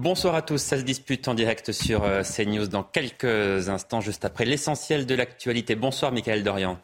[0.00, 4.24] Bonsoir à tous, ça se dispute en direct sur euh, CNews dans quelques instants, juste
[4.24, 5.74] après l'essentiel de l'actualité.
[5.74, 6.78] Bonsoir, Michael Dorian.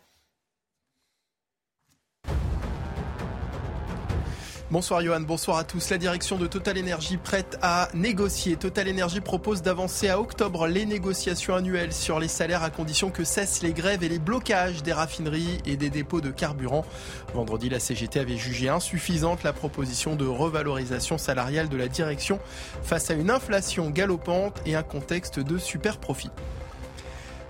[4.72, 5.90] Bonsoir Johan, bonsoir à tous.
[5.90, 8.56] La direction de Total Energy prête à négocier.
[8.56, 13.22] Total Energy propose d'avancer à octobre les négociations annuelles sur les salaires à condition que
[13.22, 16.84] cessent les grèves et les blocages des raffineries et des dépôts de carburant.
[17.32, 22.40] Vendredi, la CGT avait jugé insuffisante la proposition de revalorisation salariale de la direction
[22.82, 26.32] face à une inflation galopante et un contexte de super profit.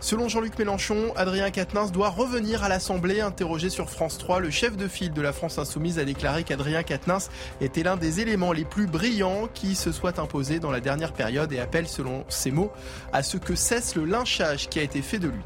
[0.00, 3.20] Selon Jean-Luc Mélenchon, Adrien Quatennens doit revenir à l'Assemblée.
[3.20, 6.83] Interrogé sur France 3, le chef de file de la France Insoumise a déclaré qu'Adrien
[6.83, 7.30] Quatennens
[7.61, 11.52] était l'un des éléments les plus brillants qui se soient imposés dans la dernière période
[11.52, 12.70] et appelle, selon ses mots,
[13.12, 15.42] à ce que cesse le lynchage qui a été fait de lui.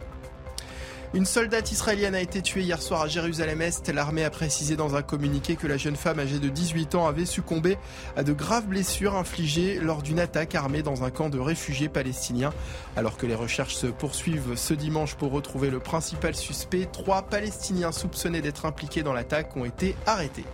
[1.12, 3.89] Une soldate israélienne a été tuée hier soir à Jérusalem-Est.
[3.89, 7.27] L'armée a précisé dans un communiqué que la jeune femme âgée de 18 ans avait
[7.27, 7.78] succombé
[8.16, 12.53] à de graves blessures infligées lors d'une attaque armée dans un camp de réfugiés palestiniens.
[12.97, 17.91] Alors que les recherches se poursuivent ce dimanche pour retrouver le principal suspect, trois Palestiniens
[17.91, 20.47] soupçonnés d'être impliqués dans l'attaque ont été arrêtés.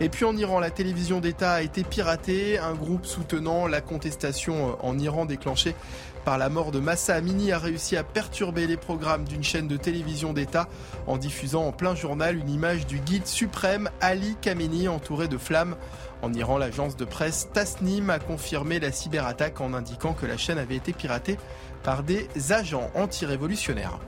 [0.00, 2.58] Et puis en Iran, la télévision d'État a été piratée.
[2.58, 5.76] Un groupe soutenant la contestation en Iran déclenchée
[6.24, 9.76] par la mort de Massa Amini a réussi à perturber les programmes d'une chaîne de
[9.76, 10.68] télévision d'État
[11.06, 15.76] en diffusant en plein journal une image du guide suprême Ali Khamenei entouré de flammes.
[16.22, 20.58] En Iran, l'agence de presse Tasnim a confirmé la cyberattaque en indiquant que la chaîne
[20.58, 21.38] avait été piratée
[21.82, 23.98] par des agents anti-révolutionnaires.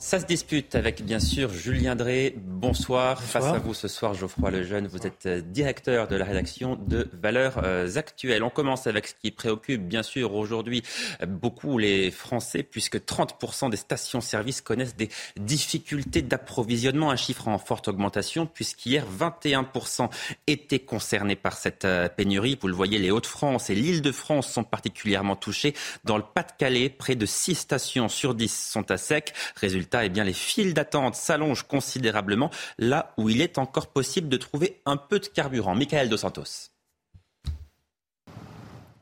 [0.00, 2.32] Ça se dispute avec bien sûr Julien Drey.
[2.36, 3.20] Bonsoir.
[3.20, 4.86] Face à vous ce soir, Geoffroy Lejeune.
[4.86, 8.44] Vous êtes euh, directeur de la rédaction de Valeurs euh, Actuelles.
[8.44, 10.84] On commence avec ce qui préoccupe bien sûr aujourd'hui
[11.26, 17.10] beaucoup les Français puisque 30% des stations-service connaissent des difficultés d'approvisionnement.
[17.10, 20.10] Un chiffre en forte augmentation puisqu'hier 21%
[20.46, 22.56] étaient concernés par cette euh, pénurie.
[22.60, 25.74] Vous le voyez, les Hauts-de-France et l'Île-de-France sont particulièrement touchés.
[26.04, 29.32] Dans le Pas-de-Calais, près de 6 stations sur 10 sont à sec.
[29.56, 34.36] Résultat eh bien, les files d'attente s'allongent considérablement là où il est encore possible de
[34.36, 35.74] trouver un peu de carburant.
[35.74, 36.70] Michael Dos Santos.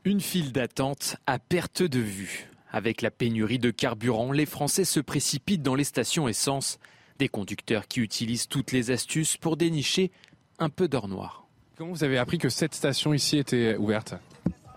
[0.03, 2.49] Une file d'attente à perte de vue.
[2.71, 6.79] Avec la pénurie de carburant, les Français se précipitent dans les stations essence.
[7.19, 10.11] Des conducteurs qui utilisent toutes les astuces pour dénicher
[10.59, 11.47] un peu d'or noir.
[11.77, 14.15] Comment vous avez appris que cette station ici était ouverte?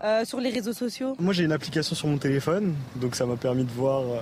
[0.03, 1.15] Euh, sur les réseaux sociaux?
[1.19, 4.19] Moi j'ai une application sur mon téléphone, donc ça m'a permis de voir euh,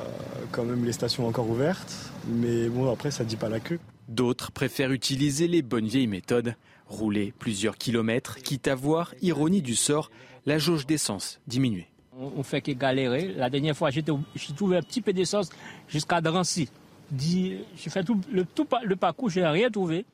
[0.51, 3.79] quand même les stations encore ouvertes, mais bon après ça dit pas la queue.
[4.07, 6.55] D'autres préfèrent utiliser les bonnes vieilles méthodes,
[6.87, 10.09] rouler plusieurs kilomètres, quitte à voir, ironie du sort,
[10.45, 11.87] la jauge d'essence diminuer.
[12.17, 13.33] On fait que galérer.
[13.35, 14.03] La dernière fois j'ai
[14.55, 15.49] trouvé un petit peu d'essence
[15.87, 16.69] jusqu'à Drancy.
[17.17, 20.05] J'ai fait tout le, tout le parcours, j'ai rien trouvé.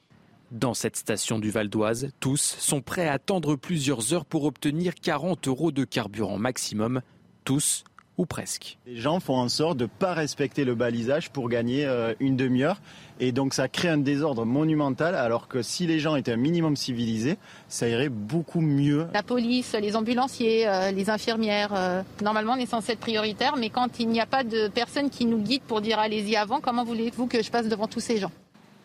[0.55, 4.95] Dans cette station du Val d'Oise, tous sont prêts à attendre plusieurs heures pour obtenir
[4.95, 7.01] 40 euros de carburant maximum.
[7.43, 7.83] Tous
[8.17, 8.77] ou presque.
[8.87, 12.37] Les gens font en sorte de ne pas respecter le balisage pour gagner euh, une
[12.37, 12.79] demi-heure.
[13.19, 16.77] Et donc ça crée un désordre monumental, alors que si les gens étaient un minimum
[16.77, 19.07] civilisés, ça irait beaucoup mieux.
[19.13, 23.69] La police, les ambulanciers, euh, les infirmières, euh, normalement on est censé être prioritaire, mais
[23.69, 26.85] quand il n'y a pas de personne qui nous guide pour dire allez-y avant, comment
[26.85, 28.31] voulez-vous que je passe devant tous ces gens?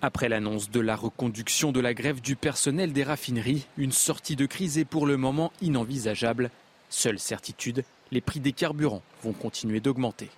[0.03, 4.47] Après l'annonce de la reconduction de la grève du personnel des raffineries, une sortie de
[4.47, 6.51] crise est pour le moment inenvisageable.
[6.89, 10.31] Seule certitude, les prix des carburants vont continuer d'augmenter.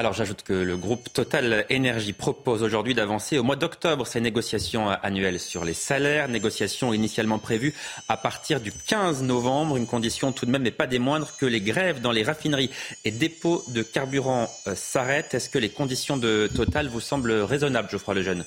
[0.00, 4.88] Alors j'ajoute que le groupe Total Énergie propose aujourd'hui d'avancer au mois d'octobre ses négociations
[4.88, 7.74] annuelles sur les salaires, négociations initialement prévues
[8.08, 9.76] à partir du 15 novembre.
[9.76, 12.70] Une condition tout de même n'est pas des moindres que les grèves dans les raffineries
[13.04, 15.34] et dépôts de carburant euh, s'arrêtent.
[15.34, 18.46] Est-ce que les conditions de Total vous semblent raisonnables, Geoffroy Lejeune?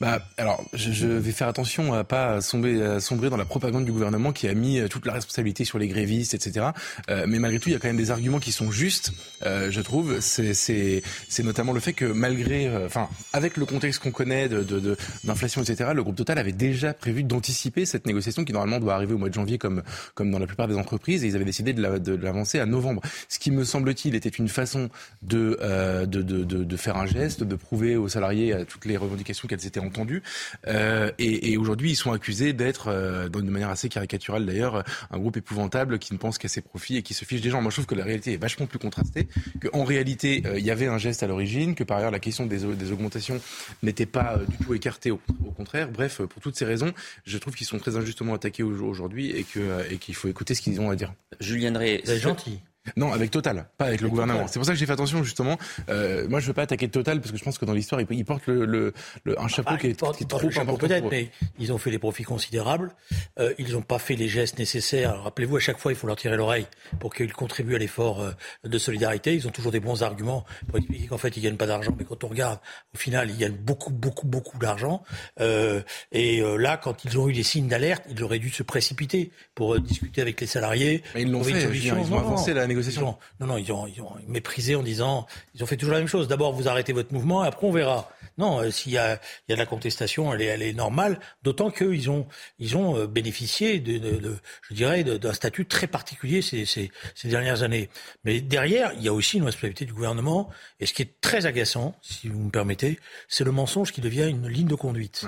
[0.00, 4.32] Bah, alors, je, vais faire attention à pas sombrer, sombrer dans la propagande du gouvernement
[4.32, 6.66] qui a mis euh, toute la responsabilité sur les grévistes, etc.
[7.10, 9.12] Euh, mais malgré tout, il y a quand même des arguments qui sont justes,
[9.44, 10.20] euh, je trouve.
[10.20, 11.02] C'est
[11.42, 15.90] notamment le fait que malgré, euh, enfin, avec le contexte qu'on connaît de d'inflation, etc.,
[15.94, 19.28] le groupe Total avait déjà prévu d'anticiper cette négociation qui normalement doit arriver au mois
[19.28, 19.82] de janvier, comme
[20.14, 23.02] comme dans la plupart des entreprises, et ils avaient décidé de l'avancer à novembre.
[23.28, 24.90] Ce qui me semble-t-il était une façon
[25.22, 25.58] de,
[26.06, 29.61] de, de, de, faire un geste, de prouver aux salariés à toutes les revendications qu'elles
[29.66, 30.22] étaient entendues.
[30.66, 35.18] Euh, et, et aujourd'hui, ils sont accusés d'être, euh, d'une manière assez caricaturale d'ailleurs, un
[35.18, 37.62] groupe épouvantable qui ne pense qu'à ses profits et qui se fiche des gens.
[37.62, 39.28] Moi, je trouve que la réalité est vachement plus contrastée,
[39.60, 42.46] qu'en réalité, euh, il y avait un geste à l'origine, que par ailleurs, la question
[42.46, 43.40] des, des augmentations
[43.82, 45.20] n'était pas euh, du tout écartée, au,
[45.56, 45.90] contraire.
[45.90, 46.92] Bref, pour toutes ces raisons,
[47.24, 50.62] je trouve qu'ils sont très injustement attaqués aujourd'hui et qu'il et qu'il faut écouter ce
[50.62, 51.12] qu'ils ont à dire.
[51.40, 52.60] Julien Drey, c'est gentil.
[52.96, 54.46] Non, avec Total, pas avec, le gouvernement.
[54.48, 55.56] C'est pour ça que j'ai fait attention justement.
[55.88, 58.24] Euh, moi, je veux pas attaquer Total parce que je pense que dans l'histoire, ils,
[58.24, 58.92] portent le,
[59.24, 60.86] le, un chapeau bah, qui est, portent, qui est trop important.
[60.86, 62.92] Peut-être, mais ils ont fait des profits considérables.
[63.38, 65.22] Euh, ils n'ont pas fait les gestes nécessaires.
[65.22, 66.66] Rappelez-vous, à chaque fois, il faut leur tirer l'oreille
[66.98, 68.32] pour qu'ils contribuent à l'effort euh,
[68.64, 69.34] de solidarité.
[69.34, 72.04] Ils ont toujours des bons arguments pour expliquer qu'en fait, ils gagnent pas d'argent, mais
[72.04, 72.58] quand on regarde,
[72.94, 75.02] au final, ils gagnent beaucoup, beaucoup, beaucoup d'argent.
[75.40, 78.62] Euh, et euh, là, quand ils ont eu les signes d'alerte, ils auraient dû se
[78.62, 81.02] précipiter pour discuter avec les salariés.
[81.14, 81.68] Mais ils l'ont fait.
[81.72, 83.16] Ils ont avancé négociation.
[83.40, 86.08] Non, non, ils ont, ils ont méprisé en disant, ils ont fait toujours la même
[86.08, 86.28] chose.
[86.28, 88.10] D'abord, vous arrêtez votre mouvement, et après on verra.
[88.38, 90.72] Non, euh, s'il y a, il y a de la contestation, elle est, elle est
[90.72, 91.20] normale.
[91.42, 92.26] D'autant qu'ils ont,
[92.58, 94.36] ils ont euh, bénéficié de, de, de
[94.68, 97.90] je dirais, d'un statut très particulier ces, ces, ces, dernières années.
[98.24, 100.50] Mais derrière, il y a aussi une responsabilité du gouvernement.
[100.80, 102.98] Et ce qui est très agaçant, si vous me permettez,
[103.28, 105.26] c'est le mensonge qui devient une ligne de conduite.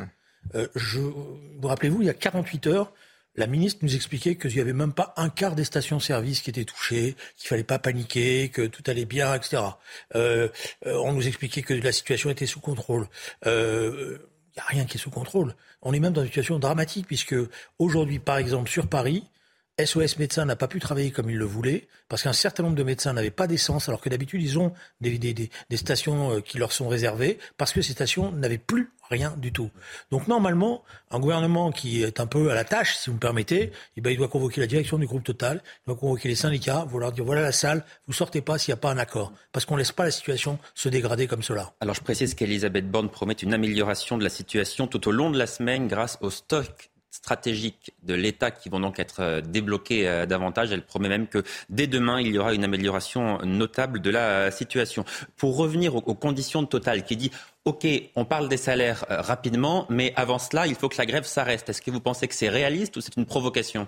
[0.55, 2.93] Euh, je, vous rappelez-vous, il y a 48 heures,
[3.37, 6.65] la ministre nous expliquait qu'il n'y avait même pas un quart des stations-service qui étaient
[6.65, 9.63] touchées, qu'il fallait pas paniquer, que tout allait bien, etc.
[10.15, 10.49] Euh,
[10.87, 13.09] euh, on nous expliquait que la situation était sous contrôle.
[13.45, 14.19] Il euh,
[14.57, 15.55] n'y a rien qui est sous contrôle.
[15.83, 17.37] On est même dans une situation dramatique puisque
[17.79, 19.25] aujourd'hui, par exemple, sur Paris,
[19.83, 22.83] SOS Médecins n'a pas pu travailler comme il le voulait, parce qu'un certain nombre de
[22.85, 27.39] médecins n'avaient pas d'essence, alors que d'habitude, ils ont des, stations qui leur sont réservées,
[27.57, 29.71] parce que ces stations n'avaient plus rien du tout.
[30.13, 33.73] Donc normalement, un gouvernement qui est un peu à la tâche, si vous me permettez,
[33.97, 36.85] eh ben, il doit convoquer la direction du groupe Total, il doit convoquer les syndicats,
[36.89, 39.33] vous leur dire voilà la salle, vous sortez pas s'il n'y a pas un accord,
[39.53, 41.73] parce qu'on laisse pas la situation se dégrader comme cela.
[41.81, 45.39] Alors je précise qu'Elisabeth Borne promet une amélioration de la situation tout au long de
[45.39, 50.27] la semaine grâce au stock stratégiques de l'État qui vont donc être euh, débloqués euh,
[50.27, 50.73] davantage.
[50.73, 54.51] Elle promet même que dès demain, il y aura une amélioration notable de la euh,
[54.51, 55.05] situation.
[55.37, 57.31] Pour revenir aux conditions de Total, qui dit
[57.65, 61.69] OK, on parle des salaires rapidement, mais avant cela, il faut que la grève s'arrête.
[61.69, 63.87] Est-ce que vous pensez que c'est réaliste ou c'est une provocation?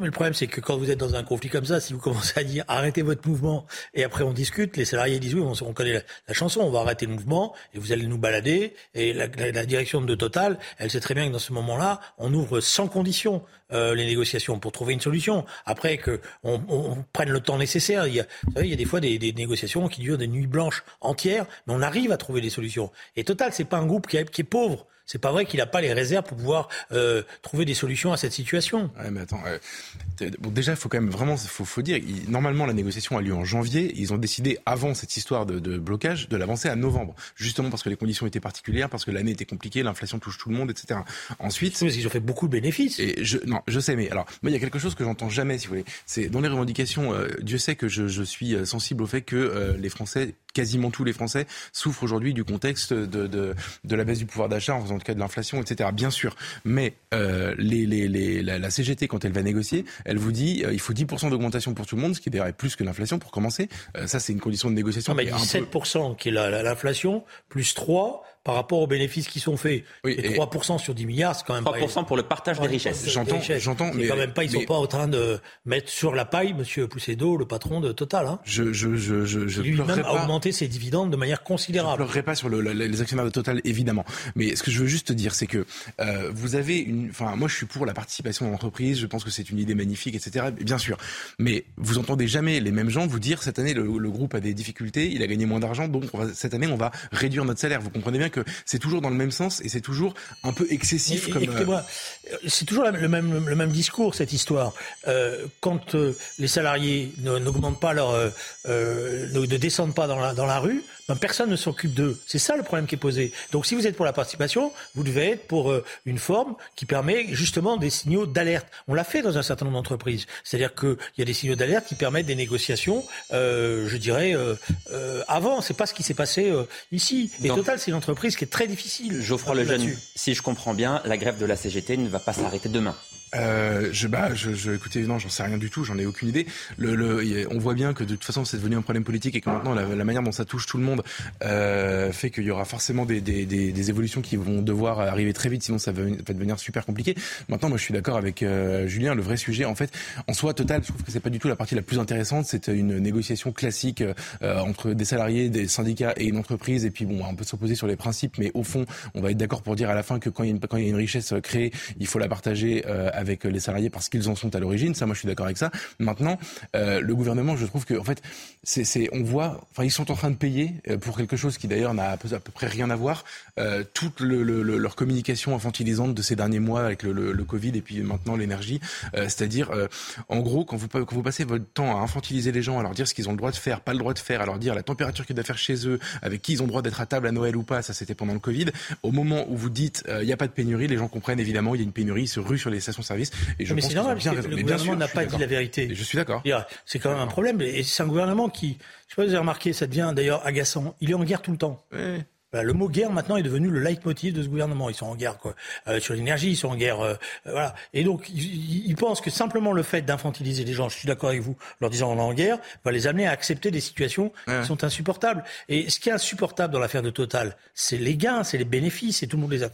[0.00, 1.98] Mais le problème, c'est que quand vous êtes dans un conflit comme ça, si vous
[2.00, 5.72] commencez à dire arrêtez votre mouvement et après on discute, les salariés disent oui, on,
[5.72, 8.74] connaît la, chanson, on va arrêter le mouvement et vous allez nous balader.
[8.94, 12.60] Et la, direction de Total, elle sait très bien que dans ce moment-là, on ouvre
[12.60, 13.42] sans condition
[13.72, 15.44] euh, les négociations pour trouver une solution.
[15.66, 18.76] Après que on, prenne le temps nécessaire, il y a, vous savez, il y a
[18.76, 22.40] des fois des, négociations qui durent des nuits blanches entières, mais on arrive à trouver
[22.40, 22.90] des solutions.
[23.16, 24.86] Et Total, c'est pas un groupe qui est pauvre.
[25.10, 28.16] C'est pas vrai qu'il n'a pas les réserves pour pouvoir euh, trouver des solutions à
[28.16, 28.92] cette situation.
[28.96, 32.64] Ouais, mais attends, euh, bon, déjà, il faut quand même vraiment, faut, faut dire, normalement,
[32.64, 33.92] la négociation a lieu en janvier.
[33.96, 37.82] Ils ont décidé, avant cette histoire de, de blocage, de l'avancer à novembre, justement parce
[37.82, 40.70] que les conditions étaient particulières, parce que l'année était compliquée, l'inflation touche tout le monde,
[40.70, 41.00] etc.
[41.40, 43.00] Ensuite, oui, ils ont fait beaucoup de bénéfices.
[43.00, 45.28] Et je, non, je sais, mais alors, moi, il y a quelque chose que j'entends
[45.28, 45.84] jamais, si vous voulez.
[46.06, 47.14] C'est dans les revendications.
[47.14, 50.90] Euh, Dieu sait que je, je, suis euh, sensible au fait que les Français quasiment
[50.90, 53.54] tous les Français souffrent aujourd'hui du contexte de, de,
[53.84, 55.90] de, la baisse du pouvoir d'achat, en tout cas de l'inflation, etc.
[55.92, 56.36] Bien sûr.
[56.64, 60.72] Mais euh, les, les, les, la, CGT, quand elle va négocier, elle vous dit euh,
[60.72, 63.30] il faut 10% d'augmentation pour tout le monde, ce qui est plus que l'inflation pour
[63.30, 63.68] commencer.
[63.96, 65.12] Euh, ça, c'est une condition de négociation.
[65.12, 69.84] Non, mais 17% qui est l'inflation, plus 3 par rapport aux bénéfices qui sont faits.
[70.04, 72.02] et 3% sur 10 milliards, c'est quand même 3% pas...
[72.02, 73.08] pour le partage des richesses.
[73.08, 73.92] J'entends, j'entends.
[73.94, 76.52] Mais quand même pas, ils ne sont pas en train de mettre sur la paille
[76.52, 78.26] Monsieur Poussedo, le patron de Total.
[78.26, 78.40] Hein.
[78.42, 81.98] Je, je, je, je, je lui-même a augmenté ses dividendes de manière considérable.
[81.98, 84.04] Je ne pleurerai pas sur le, les actionnaires de Total, évidemment.
[84.34, 85.64] Mais ce que je veux juste dire, c'est que
[86.00, 87.10] euh, vous avez une.
[87.10, 88.98] Enfin, moi, je suis pour la participation dans l'entreprise.
[88.98, 90.46] Je pense que c'est une idée magnifique, etc.
[90.60, 90.96] Bien sûr.
[91.38, 94.40] Mais vous entendez jamais les mêmes gens vous dire cette année le, le groupe a
[94.40, 97.44] des difficultés, il a gagné moins d'argent, donc on va, cette année on va réduire
[97.44, 97.80] notre salaire.
[97.80, 100.66] Vous comprenez bien que c'est toujours dans le même sens et c'est toujours un peu
[100.70, 101.30] excessif.
[101.30, 101.84] comme, écoutez-moi,
[102.32, 104.72] euh, c'est toujours le même, le même discours cette histoire.
[105.08, 110.46] Euh, quand euh, les salariés n'augmentent pas leur, euh, ne descendent pas dans la, dans
[110.46, 112.20] la rue, ben, personne ne s'occupe d'eux.
[112.24, 113.32] C'est ça le problème qui est posé.
[113.50, 116.86] Donc si vous êtes pour la participation, vous devez être pour euh, une forme qui
[116.86, 118.68] permet justement des signaux d'alerte.
[118.86, 120.26] On l'a fait dans un certain nombre d'entreprises.
[120.44, 124.54] C'est-à-dire qu'il y a des signaux d'alerte qui permettent des négociations, euh, je dirais, euh,
[124.92, 125.60] euh, avant.
[125.62, 126.52] C'est pas ce qui s'est passé
[126.92, 127.32] ici.
[127.42, 129.20] Et Total, c'est une entreprise qui est très difficile.
[129.20, 132.68] Geoffroy Lejeune, si je comprends bien, la grève de la CGT ne va pas s'arrêter
[132.68, 132.94] demain.
[133.34, 136.28] Euh, je, bah, je, je, écoutez, non, j'en sais rien du tout, j'en ai aucune
[136.28, 136.46] idée.
[136.78, 139.40] Le, le, on voit bien que de toute façon, c'est devenu un problème politique et
[139.40, 141.02] que maintenant, la, la manière dont ça touche tout le monde
[141.44, 145.48] euh, fait qu'il y aura forcément des, des, des, évolutions qui vont devoir arriver très
[145.48, 147.14] vite, sinon ça va, va devenir super compliqué.
[147.48, 149.14] Maintenant, moi, je suis d'accord avec euh, Julien.
[149.14, 149.92] Le vrai sujet, en fait,
[150.26, 152.46] en soi, total, je trouve que c'est pas du tout la partie la plus intéressante.
[152.46, 156.84] C'est une négociation classique euh, entre des salariés, des syndicats et une entreprise.
[156.84, 159.38] Et puis, bon, on peut s'opposer sur les principes, mais au fond, on va être
[159.38, 160.86] d'accord pour dire à la fin que quand il y a une, quand il y
[160.86, 164.34] a une richesse créée, il faut la partager euh, avec les salariés parce qu'ils en
[164.34, 164.94] sont à l'origine.
[164.94, 165.70] Ça, moi, je suis d'accord avec ça.
[165.98, 166.38] Maintenant,
[166.74, 168.22] euh, le gouvernement, je trouve que, en fait,
[168.62, 171.68] c'est, on voit, enfin, ils sont en train de payer euh, pour quelque chose qui
[171.68, 173.24] d'ailleurs n'a à peu, près rien à voir.
[173.58, 177.80] Euh, toute le, le, leur communication infantilisante de ces derniers mois avec le, Covid et
[177.80, 178.80] puis maintenant l'énergie,
[179.14, 179.88] euh, c'est-à-dire, euh,
[180.28, 182.92] en gros, quand vous, quand vous passez votre temps à infantiliser les gens, à leur
[182.92, 184.58] dire ce qu'ils ont le droit de faire, pas le droit de faire, à leur
[184.58, 187.00] dire la température qu'ils doivent faire chez eux, avec qui ils ont le droit d'être
[187.00, 188.66] à table à Noël ou pas, ça c'était pendant le Covid.
[189.02, 191.74] Au moment où vous dites il n'y a pas de pénurie, les gens comprennent évidemment
[191.74, 193.30] il y a une pénurie, ils se ruent sur les stations-service.
[193.58, 195.90] Et je mais c'est normal, bien le gouvernement n'a pas dit la vérité.
[195.90, 196.42] Et je suis d'accord.
[196.84, 197.60] C'est quand même un problème.
[197.60, 200.46] Et c'est un gouvernement qui, je sais pas si vous avez remarqué, ça devient d'ailleurs
[200.46, 200.94] agaçant.
[201.00, 201.84] Il est en guerre tout le temps.
[201.92, 202.22] Oui.
[202.52, 204.90] Voilà, le mot guerre maintenant est devenu le leitmotiv de ce gouvernement.
[204.90, 205.54] Ils sont en guerre quoi.
[205.88, 207.00] Euh, sur l'énergie, ils sont en guerre.
[207.00, 207.14] Euh,
[207.44, 207.74] voilà.
[207.94, 211.30] Et donc ils, ils, pensent que simplement le fait d'infantiliser les gens, je suis d'accord
[211.30, 214.32] avec vous, leur disant on est en guerre, va les amener à accepter des situations
[214.46, 214.60] ouais.
[214.60, 215.44] qui sont insupportables.
[215.68, 219.22] Et ce qui est insupportable dans l'affaire de Total, c'est les gains, c'est les bénéfices,
[219.22, 219.70] et tout le monde les a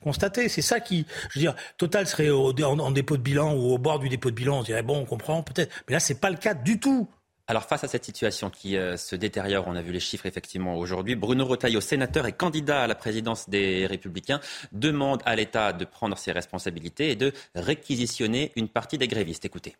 [0.00, 0.48] constatés.
[0.48, 3.72] C'est ça qui, je veux dire, Total serait au, en, en dépôt de bilan ou
[3.72, 6.20] au bord du dépôt de bilan, on dirait bon, on comprend peut-être, mais là c'est
[6.20, 7.08] pas le cas du tout.
[7.50, 10.76] Alors face à cette situation qui euh, se détériore, on a vu les chiffres effectivement
[10.76, 14.38] aujourd'hui, Bruno Retailleau, sénateur et candidat à la présidence des Républicains,
[14.70, 19.46] demande à l'État de prendre ses responsabilités et de réquisitionner une partie des grévistes.
[19.46, 19.74] Écoutez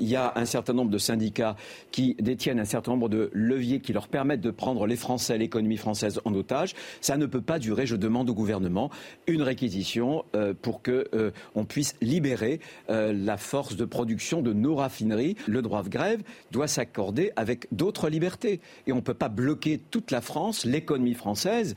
[0.00, 1.56] il y a un certain nombre de syndicats
[1.90, 5.76] qui détiennent un certain nombre de leviers qui leur permettent de prendre les Français, l'économie
[5.76, 6.74] française en otage.
[7.00, 7.86] Ça ne peut pas durer.
[7.86, 8.90] Je demande au gouvernement
[9.26, 14.52] une réquisition euh, pour que euh, on puisse libérer euh, la force de production de
[14.52, 15.36] nos raffineries.
[15.46, 19.80] Le droit de grève doit s'accorder avec d'autres libertés et on ne peut pas bloquer
[19.90, 21.74] toute la France, l'économie française,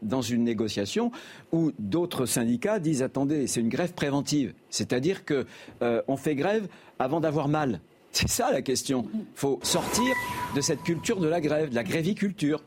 [0.00, 1.12] dans une négociation
[1.52, 5.46] où d'autres syndicats disent attendez, c'est une grève préventive, c'est-à-dire que
[5.80, 7.80] on fait grève avant d'avoir mal.
[8.12, 9.06] C'est ça la question.
[9.14, 10.14] Il faut sortir
[10.54, 12.64] de cette culture de la grève, de la gréviculture.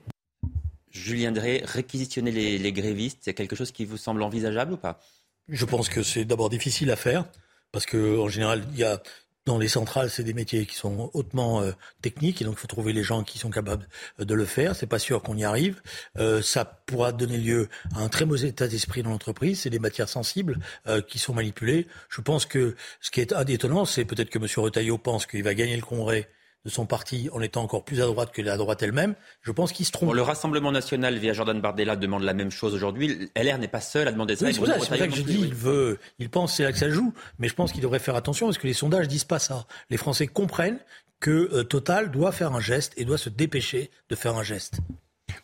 [0.91, 5.00] Julien Drey, réquisitionner les, les grévistes, c'est quelque chose qui vous semble envisageable ou pas?
[5.48, 7.25] Je pense que c'est d'abord difficile à faire,
[7.72, 9.01] parce qu'en général, il y a
[9.45, 11.71] dans les centrales, c'est des métiers qui sont hautement euh,
[12.01, 13.88] techniques et donc il faut trouver les gens qui sont capables
[14.19, 14.75] euh, de le faire.
[14.75, 15.81] C'est pas sûr qu'on y arrive.
[16.17, 19.62] Euh, ça pourra donner lieu à un très mauvais état d'esprit dans l'entreprise.
[19.62, 21.88] C'est des matières sensibles euh, qui sont manipulées.
[22.10, 24.45] Je pense que ce qui est étonnant, c'est peut-être que M.
[24.57, 26.29] Retailleau pense qu'il va gagner le Congrès
[26.65, 29.72] de son parti en étant encore plus à droite que la droite elle-même, je pense
[29.72, 30.10] qu'il se trompe.
[30.10, 33.32] Bon, le Rassemblement national via Jordan Bardella demande la même chose aujourd'hui.
[33.36, 34.46] LR n'est pas seul à demander ça.
[34.46, 35.46] Oui, c'est pour ça, ça, que je dis, oui.
[35.48, 38.15] il veut, il pense c'est là que ça joue, mais je pense qu'il devrait faire
[38.15, 39.65] attention parce que les sondages disent pas ça.
[39.89, 40.80] Les Français comprennent
[41.20, 44.80] que euh, Total doit faire un geste et doit se dépêcher de faire un geste.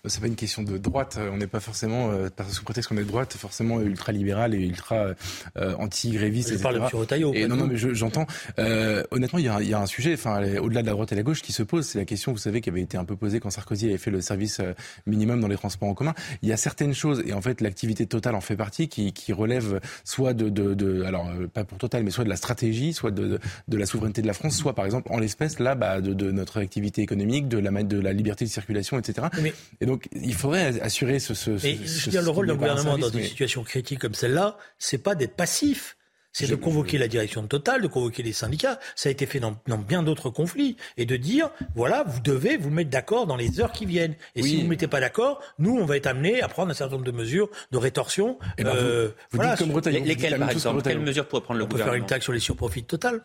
[0.05, 1.19] C'est pas une question de droite.
[1.31, 4.59] On n'est pas forcément, euh, sous prétexte qu'on est de droite, forcément ultra libéral et
[4.59, 5.13] ultra
[5.57, 6.57] euh, anti-gréviste.
[6.57, 6.89] Je parle de M.
[6.93, 7.33] Retailleau.
[7.33, 8.27] Et non, non, mais j'entends.
[8.59, 11.11] Euh, honnêtement, il y, a, il y, a, un sujet, enfin, au-delà de la droite
[11.11, 11.85] et la gauche, qui se pose.
[11.85, 14.11] C'est la question, vous savez, qui avait été un peu posée quand Sarkozy avait fait
[14.11, 14.73] le service euh,
[15.05, 16.13] minimum dans les transports en commun.
[16.41, 19.33] Il y a certaines choses, et en fait, l'activité totale en fait partie, qui, qui
[19.33, 22.91] relève soit de, de, de, alors euh, pas pour Total, mais soit de la stratégie,
[22.91, 26.01] soit de, de la souveraineté de la France, soit par exemple, en l'espèce, là, bah,
[26.01, 29.27] de, de notre activité économique, de la, de la liberté de circulation, etc.
[29.43, 31.33] Mais, et donc, il faudrait assurer ce.
[31.33, 33.23] ce, et ce, je veux dire, le rôle d'un gouvernement service, dans mais...
[33.23, 35.95] une situation critique comme celle-là, c'est pas d'être passif.
[36.33, 38.79] C'est de convoquer la direction de Total, de convoquer les syndicats.
[38.95, 40.77] Ça a été fait dans, dans, bien d'autres conflits.
[40.95, 44.15] Et de dire, voilà, vous devez vous mettre d'accord dans les heures qui viennent.
[44.35, 44.49] Et oui.
[44.49, 46.93] si vous ne mettez pas d'accord, nous, on va être amenés à prendre un certain
[46.93, 48.37] nombre de mesures de rétorsion.
[48.59, 50.83] Et ben euh, vous, vous voilà, dites comme Bretagne, lesquelles, par exemple?
[50.83, 52.83] Quelles mesures pourrait prendre le on gouvernement On peut faire une taxe sur les surprofits
[52.83, 53.23] de Total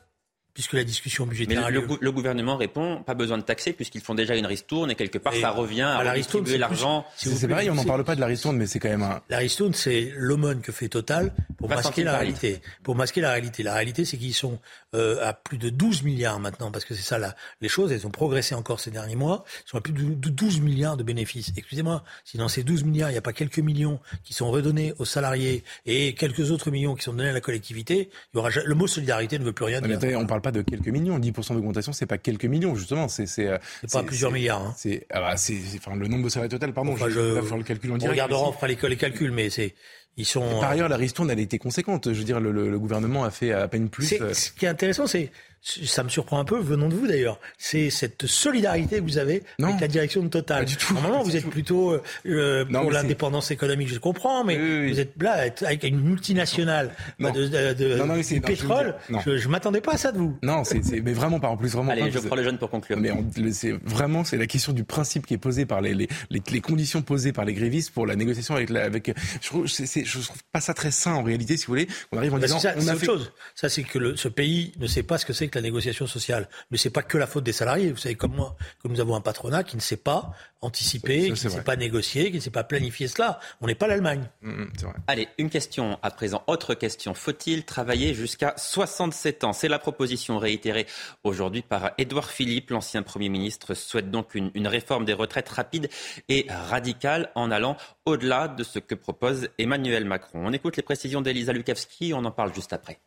[0.55, 4.01] puisque la discussion budgétaire Mais le, le, le, gouvernement répond pas besoin de taxer puisqu'ils
[4.01, 7.05] font déjà une ristourne et quelque part et ça revient à la redistribuer l'argent.
[7.17, 9.21] C'est pareil, on n'en parle pas de la ristourne, mais c'est quand même un.
[9.29, 12.61] La ristourne, c'est l'aumône que fait Total pour masquer la réalité.
[12.83, 13.63] Pour masquer la réalité.
[13.63, 14.59] La réalité, c'est qu'ils sont
[14.95, 17.93] euh, à plus de 12 milliards maintenant, parce que c'est ça la, les choses.
[17.93, 19.45] Elles ont progressé encore ces derniers mois.
[19.67, 21.53] Ils sont à plus de 12 milliards de bénéfices.
[21.57, 24.93] Excusez-moi, si dans ces 12 milliards, il n'y a pas quelques millions qui sont redonnés
[24.99, 28.51] aux salariés et quelques autres millions qui sont donnés à la collectivité, il y aura
[28.51, 29.99] le mot solidarité ne veut plus rien dire.
[30.43, 31.19] On parle pas de quelques millions.
[31.19, 33.09] 10% d'augmentation, c'est pas quelques millions justement.
[33.09, 33.59] C'est
[33.93, 34.63] pas plusieurs milliards.
[34.63, 34.75] Hein.
[34.77, 36.73] C'est ah bah, enfin le nombre de salariés total.
[36.73, 38.11] Pardon, je, vais faire le calcul en direct.
[38.11, 39.75] On regardera, on fera les, les calculs, mais c'est
[40.17, 40.61] ils sont.
[40.61, 42.13] par ailleurs, la ristourne, elle a été conséquente.
[42.13, 44.13] Je veux dire, le, le gouvernement a fait à peine plus.
[44.21, 45.31] Euh, ce qui est intéressant, c'est
[45.63, 49.45] ça me surprend un peu, venant de vous d'ailleurs, c'est cette solidarité que vous avez
[49.63, 50.65] avec la direction de Total.
[50.65, 50.95] du tout.
[50.95, 55.45] Normalement, vous êtes plutôt euh, euh pour l'indépendance économique, je comprends, mais vous êtes là
[55.65, 56.91] avec une multinationale
[57.21, 58.97] bah, de, de, de du pétrole.
[59.25, 60.37] Je, je, m'attendais pas à ça de vous.
[60.43, 61.49] Non, c'est mais vraiment pas.
[61.49, 61.93] En plus, vraiment.
[61.93, 62.99] Allez, je prends le jeune pour conclure.
[62.99, 63.13] Mais
[63.53, 67.03] c'est vraiment c'est la question du principe qui est posé par les les, les, conditions
[67.03, 69.13] posées par les grévistes pour la négociation avec la avec.
[69.41, 71.89] Je trouve c'est je trouve pas ça très sain en réalité, si vous voulez.
[72.13, 72.59] On arrive en bah, disant.
[72.59, 73.33] Ça, on a autre chose.
[73.55, 76.49] Ça, c'est que le, ce pays ne sait pas ce que c'est la négociation sociale.
[76.71, 77.91] Mais c'est pas que la faute des salariés.
[77.91, 80.33] Vous savez comme moi que nous avons un patronat qui ne sait pas
[80.63, 83.41] anticiper, qui ne sait pas négocier, qui ne sait pas planifier cela.
[83.61, 84.29] On n'est pas l'Allemagne.
[84.41, 84.69] Mmh, mmh,
[85.09, 86.43] Allez, une question à présent.
[86.47, 87.15] Autre question.
[87.15, 89.53] Faut-il travailler jusqu'à 67 ans?
[89.53, 90.87] C'est la proposition réitérée
[91.25, 92.71] aujourd'hui par Édouard Philippe.
[92.71, 95.89] L'ancien Premier ministre souhaite donc une, une réforme des retraites rapide
[96.29, 97.77] et radicale en allant
[98.07, 100.47] au-delà de ce que propose Emmanuel Macron.
[100.47, 102.15] On écoute les précisions d'Elisa Lukavski.
[102.15, 103.01] On en parle juste après.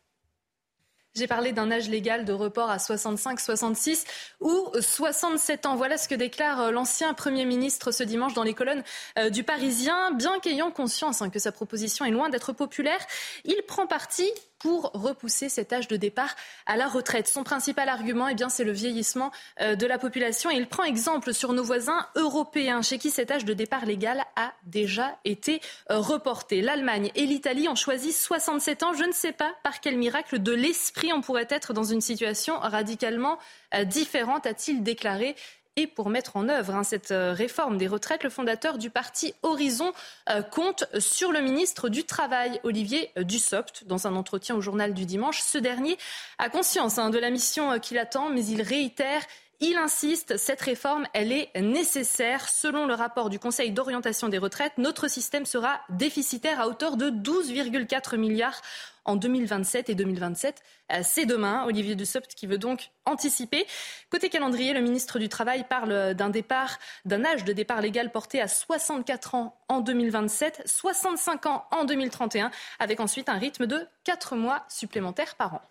[1.16, 4.04] J'ai parlé d'un âge légal de report à 65, 66
[4.42, 5.78] ou 67 ans.
[5.78, 8.84] Voilà ce que déclare euh, l'ancien Premier ministre ce dimanche dans les colonnes
[9.18, 10.12] euh, du Parisien.
[10.12, 13.00] Bien qu'ayant conscience hein, que sa proposition est loin d'être populaire,
[13.46, 14.30] il prend parti
[14.60, 16.36] pour repousser cet âge de départ
[16.66, 17.28] à la retraite.
[17.28, 19.32] Son principal argument, eh bien, c'est le vieillissement
[19.62, 20.50] euh, de la population.
[20.50, 24.24] Et il prend exemple sur nos voisins européens, chez qui cet âge de départ légal
[24.36, 26.62] a déjà été euh, reporté.
[26.62, 28.94] L'Allemagne et l'Italie ont choisi 67 ans.
[28.94, 32.58] Je ne sais pas par quel miracle de l'esprit on pourrait être dans une situation
[32.60, 33.38] radicalement
[33.74, 35.36] euh, différente, a-t-il déclaré
[35.76, 39.34] et pour mettre en œuvre hein, cette euh, réforme des retraites, le fondateur du parti
[39.44, 39.92] Horizon
[40.30, 43.84] euh, compte sur le ministre du Travail, Olivier euh, Dussopt.
[43.86, 45.98] Dans un entretien au journal du dimanche, ce dernier
[46.38, 49.22] a conscience hein, de la mission qu'il attend, mais il réitère
[49.62, 52.50] il insiste, cette réforme, elle est nécessaire.
[52.50, 57.10] Selon le rapport du Conseil d'orientation des retraites, notre système sera déficitaire à hauteur de
[57.10, 58.62] 12,4 milliards
[59.06, 60.62] en 2027 et 2027.
[60.92, 61.66] Euh, c'est demain.
[61.66, 63.66] Olivier Dussopt qui veut donc anticiper.
[64.10, 68.42] Côté calendrier, le ministre du Travail parle d'un départ, d'un âge de départ légal porté
[68.42, 74.36] à 64 ans en 2027, 65 ans en 2031, avec ensuite un rythme de 4
[74.36, 75.62] mois supplémentaires par an.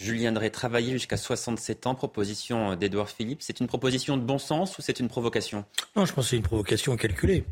[0.00, 4.78] Julien Drey, travailler jusqu'à 67 ans, proposition d'Edouard Philippe, c'est une proposition de bon sens
[4.78, 5.66] ou c'est une provocation?
[5.94, 7.44] Non, je pense que c'est une provocation calculée.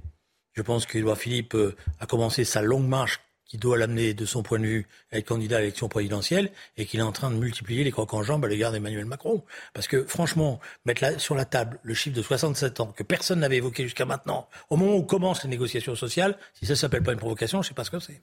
[0.54, 4.42] Je pense qu'Edouard Philippe euh, a commencé sa longue marche qui doit l'amener de son
[4.42, 7.36] point de vue à être candidat à l'élection présidentielle et qu'il est en train de
[7.36, 9.42] multiplier les crocs en jambes à l'égard d'Emmanuel Macron.
[9.74, 13.56] Parce que franchement, mettre sur la table le chiffre de 67 ans que personne n'avait
[13.56, 17.18] évoqué jusqu'à maintenant, au moment où commencent les négociations sociales, si ça s'appelle pas une
[17.18, 18.20] provocation, je sais pas ce que c'est.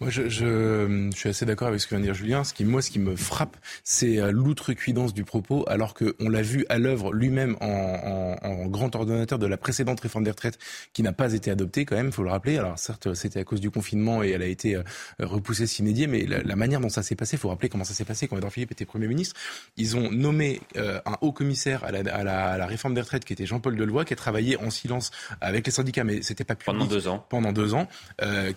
[0.00, 2.44] Moi, je, je, je, suis assez d'accord avec ce que vient de dire Julien.
[2.44, 6.42] Ce qui, moi, ce qui me frappe, c'est euh, l'outrecuidance du propos, alors qu'on l'a
[6.42, 10.58] vu à l'œuvre lui-même en, en, en, grand ordonnateur de la précédente réforme des retraites,
[10.92, 12.58] qui n'a pas été adoptée, quand même, faut le rappeler.
[12.58, 14.82] Alors, certes, c'était à cause du confinement et elle a été euh,
[15.18, 18.04] repoussée s'inédier, mais la, la, manière dont ça s'est passé, faut rappeler comment ça s'est
[18.04, 19.34] passé quand Edouard Philippe était Premier ministre.
[19.76, 23.00] Ils ont nommé euh, un haut commissaire à la, à, la, à la, réforme des
[23.00, 26.44] retraites, qui était Jean-Paul Delevoye, qui a travaillé en silence avec les syndicats, mais c'était
[26.44, 26.66] pas public.
[26.78, 27.26] Pendant deux ans.
[27.28, 27.88] Pendant deux ans.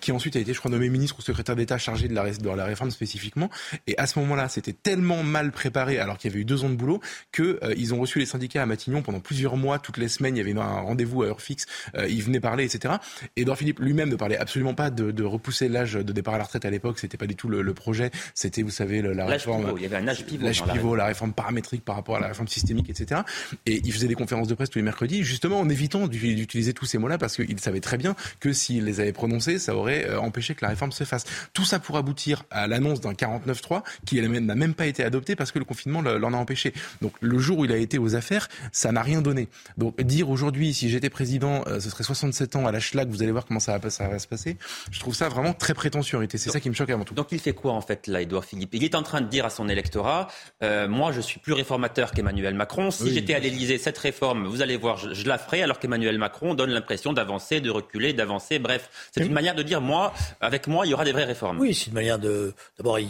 [0.02, 2.66] qui ensuite a été, je crois, nommé ministre secrétaire d'État chargé de la, de la
[2.66, 3.50] réforme spécifiquement.
[3.88, 6.70] Et à ce moment-là, c'était tellement mal préparé, alors qu'il y avait eu deux ans
[6.70, 7.00] de boulot,
[7.32, 10.36] que euh, ils ont reçu les syndicats à Matignon pendant plusieurs mois, toutes les semaines.
[10.36, 11.66] Il y avait un rendez-vous à heure fixe.
[11.96, 12.96] Euh, ils venaient parler, etc.
[13.36, 16.44] Edouard Philippe lui-même ne parlait absolument pas de, de repousser l'âge de départ à la
[16.44, 17.00] retraite à l'époque.
[17.00, 18.12] C'était pas du tout le, le projet.
[18.34, 19.66] C'était, vous savez, la réforme.
[19.66, 19.78] Pivot.
[19.78, 20.46] Il y avait un âge pivot.
[20.46, 21.06] L'âge pivot, la...
[21.06, 23.22] réforme paramétrique par rapport à la réforme systémique, etc.
[23.66, 26.86] Et il faisait des conférences de presse tous les mercredis, justement en évitant d'utiliser tous
[26.86, 30.20] ces mots-là, parce qu'il savait très bien que s'il les avait prononcés, ça aurait euh,
[30.20, 31.21] empêché que la réforme se fasse.
[31.54, 35.52] Tout ça pour aboutir à l'annonce d'un 49-3 qui n'a même pas été adopté parce
[35.52, 36.74] que le confinement l'en a empêché.
[37.02, 39.48] Donc le jour où il a été aux affaires, ça n'a rien donné.
[39.78, 43.24] Donc dire aujourd'hui, si j'étais président, euh, ce serait 67 ans à la schlag, vous
[43.24, 44.58] allez voir comment ça va, ça va se passer.
[44.92, 47.14] Je trouve ça vraiment très prétentieux en C'est ça qui me choque avant tout.
[47.14, 48.74] Donc il fait quoi en fait là, Edouard Philippe?
[48.74, 50.28] Il est en train de dire à son électorat,
[50.64, 52.92] euh, moi je suis plus réformateur qu'Emmanuel Macron.
[52.92, 56.18] Si j'étais à l'Élysée, cette réforme, vous allez voir, je, je la ferai, alors qu'Emmanuel
[56.18, 58.60] Macron donne l'impression d'avancer, de reculer, d'avancer.
[58.60, 61.60] Bref, c'est une manière de dire, moi, avec moi, il y aura des vraies réformes.
[61.60, 62.54] Oui, c'est une manière de.
[62.78, 63.10] D'abord, il,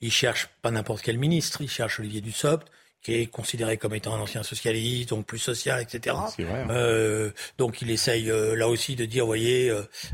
[0.00, 2.66] il cherche pas n'importe quel ministre, il cherche Olivier Dussopt,
[3.02, 6.16] qui est considéré comme étant un ancien socialiste, donc plus social, etc.
[6.38, 6.70] Vrai, hein.
[6.70, 9.72] euh, donc il essaye euh, là aussi de dire, voyez,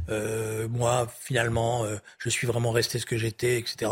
[0.08, 1.86] euh, moi finalement,
[2.18, 3.90] je suis vraiment resté ce que j'étais, etc.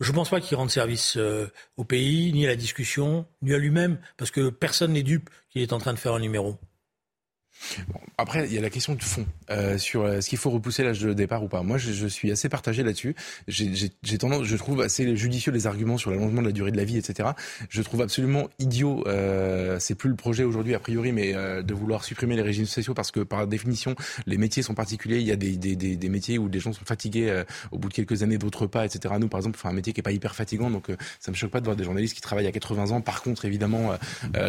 [0.00, 1.18] Je ne pense pas qu'il rende service
[1.76, 5.62] au pays, ni à la discussion, ni à lui-même, parce que personne n'est dupe qu'il
[5.62, 6.58] est en train de faire un numéro.
[7.88, 10.50] Bon, après, il y a la question de fond euh, sur euh, ce qu'il faut
[10.50, 11.62] repousser l'âge de départ ou pas?
[11.62, 13.14] Moi, je, je suis assez partagé là-dessus.
[13.48, 16.84] J'ai tendance, je trouve assez judicieux les arguments sur l'allongement de la durée de la
[16.84, 17.30] vie, etc.
[17.68, 19.04] Je trouve absolument idiot.
[19.06, 22.66] Euh, c'est plus le projet aujourd'hui a priori, mais euh, de vouloir supprimer les régimes
[22.66, 23.94] spéciaux parce que par définition,
[24.26, 25.18] les métiers sont particuliers.
[25.18, 27.88] Il y a des, des, des, métiers où des gens sont fatigués euh, au bout
[27.88, 29.14] de quelques années, d'autres pas, etc.
[29.18, 30.90] Nous, par exemple, enfin un métier qui est pas hyper fatigant, donc
[31.20, 33.00] ça me choque pas de voir des journalistes qui travaillent à 80 ans.
[33.00, 33.96] Par contre, évidemment,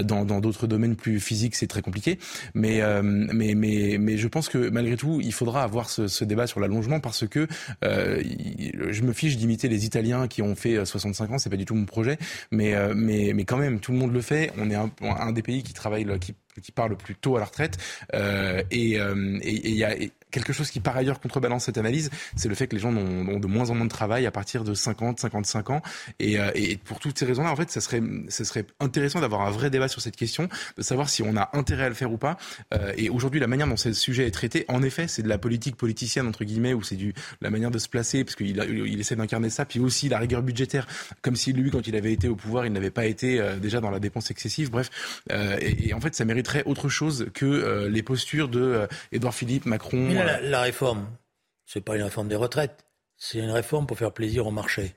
[0.04, 2.20] dans d'autres domaines plus physiques, c'est très compliqué.
[2.54, 6.60] Mais mais, mais, mais je pense que malgré tout, il faudra avoir ce, débat sur
[6.60, 7.48] l'allongement parce que
[7.84, 8.22] euh,
[8.90, 11.76] je me fiche d'imiter les Italiens qui ont fait 65 ans, c'est pas du tout
[11.76, 12.18] mon projet,
[12.52, 14.52] mais, euh, mais, mais quand même, tout le monde le fait.
[14.58, 17.40] On est un, un des pays qui travaille, qui qui part le plus tôt à
[17.40, 17.78] la retraite.
[18.14, 19.96] Euh, et il euh, et, y a
[20.32, 23.40] quelque chose qui par ailleurs contrebalance cette analyse, c'est le fait que les gens ont,
[23.40, 25.82] de moins en moins de travail à partir de 50, 55 ans.
[26.20, 29.42] Et, euh, et pour toutes ces raisons-là, en fait, ça serait, ça serait intéressant d'avoir
[29.42, 32.12] un vrai débat sur cette question, de savoir si on a intérêt à le faire
[32.12, 32.38] ou pas.
[32.98, 35.76] Et aujourd'hui, la manière dont ce sujet est traité, en effet, c'est de la politique
[35.76, 39.16] politicienne entre guillemets, ou c'est du la manière de se placer, parce qu'il il essaie
[39.16, 40.88] d'incarner ça, puis aussi la rigueur budgétaire,
[41.22, 43.92] comme si lui, quand il avait été au pouvoir, il n'avait pas été déjà dans
[43.92, 44.70] la dépense excessive.
[44.70, 44.90] Bref,
[45.62, 49.66] et en fait, ça mérite autre chose que euh, les postures de euh, Édouard Philippe,
[49.66, 50.10] Macron.
[50.14, 50.50] la, euh.
[50.50, 51.08] la, réforme,
[51.66, 52.86] c'est pas une réforme des retraites,
[53.18, 54.96] c'est une réforme pour faire plaisir au marché.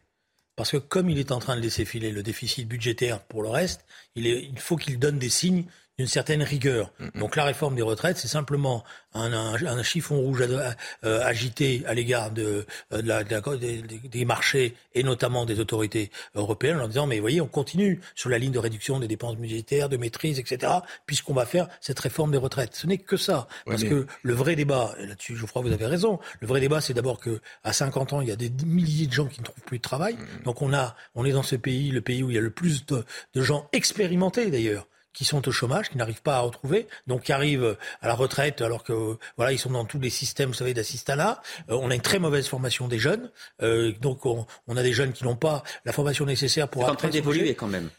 [0.56, 3.48] Parce que comme il est en train de laisser filer le déficit budgétaire pour le
[3.48, 3.84] reste,
[4.14, 5.64] il, est, il faut qu'il donne des signes
[6.00, 6.94] d'une certaine rigueur.
[7.14, 12.30] Donc la réforme des retraites, c'est simplement un, un, chiffon rouge euh, agité à l'égard
[12.30, 17.42] de, euh, de, la, des, marchés et notamment des autorités européennes en disant mais voyez
[17.42, 20.72] on continue sur la ligne de réduction des dépenses budgétaires, de maîtrise, etc.
[21.04, 22.74] Puisqu'on va faire cette réforme des retraites.
[22.74, 25.84] Ce n'est que ça, parce que le vrai débat, là-dessus je crois que vous avez
[25.86, 29.06] raison, le vrai débat c'est d'abord que à 50 ans il y a des milliers
[29.06, 30.16] de gens qui ne trouvent plus de travail.
[30.44, 32.48] Donc on a, on est dans ce pays, le pays où il y a le
[32.48, 36.86] plus de, de gens expérimentés d'ailleurs qui sont au chômage, qui n'arrivent pas à retrouver,
[37.06, 40.48] donc qui arrivent à la retraite alors que voilà ils sont dans tous les systèmes,
[40.48, 41.42] vous savez, d'assistanat.
[41.68, 43.30] Euh, on a une très mauvaise formation des jeunes,
[43.62, 46.84] euh, donc on, on, a des jeunes qui n'ont pas la formation nécessaire pour.
[46.84, 47.90] C'est en train d'évoluer quand même.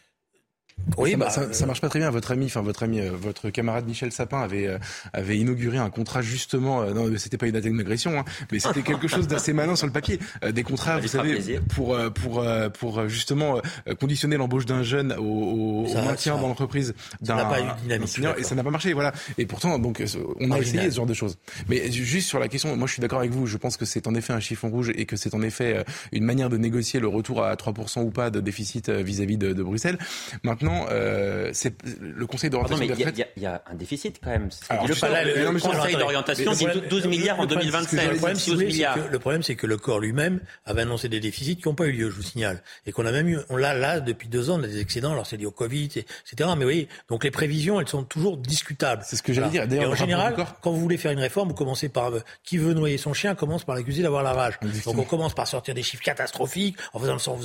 [0.96, 2.10] Oui, ça, bah, ça, ça, marche pas très bien.
[2.10, 4.78] Votre ami, enfin votre ami, euh, votre camarade Michel Sapin avait euh,
[5.12, 6.82] avait inauguré un contrat justement.
[6.82, 9.86] Euh, non, c'était pas une attaque d'agression, hein, mais c'était quelque chose d'assez malin sur
[9.86, 10.18] le papier.
[10.52, 12.44] des contrats, vous savez, pour pour
[12.78, 13.60] pour justement
[14.00, 17.36] conditionner l'embauche d'un jeune au, au maintien dans l'entreprise d'un.
[17.36, 18.20] Ça n'a pas eu dynamique.
[18.38, 19.12] Et ça n'a pas marché, voilà.
[19.38, 20.02] Et pourtant, donc,
[20.40, 21.38] on a essayé ce genre de choses.
[21.68, 23.46] Mais juste sur la question, moi, je suis d'accord avec vous.
[23.46, 26.24] Je pense que c'est en effet un chiffon rouge et que c'est en effet une
[26.24, 29.98] manière de négocier le retour à 3% ou pas de déficit vis-à-vis de, de Bruxelles.
[30.42, 33.28] Maintenant Maintenant, euh, c'est le Conseil d'orientation des retraites.
[33.36, 34.48] Il y, a un déficit quand même.
[34.68, 38.12] Alors, le, le, le, Conseil d'orientation dit 12 milliards en 2027.
[38.12, 41.86] Le problème, que, c'est que le corps lui-même avait annoncé des déficits qui n'ont pas
[41.86, 44.50] eu lieu, je vous signale, et qu'on a même eu, on l'a là depuis deux
[44.50, 45.12] ans, on a des excédents.
[45.12, 46.06] Alors c'est lié au Covid, etc.
[46.38, 49.02] Mais vous voyez, donc les prévisions, elles sont toujours discutables.
[49.04, 49.70] C'est ce que j'allais dire.
[49.72, 52.74] Et en général, quand vous voulez faire une réforme, vous commencez par euh, qui veut
[52.74, 54.58] noyer son chien commence par l'accuser d'avoir la rage.
[54.84, 57.42] Donc on commence par sortir des chiffres catastrophiques en faisant le sens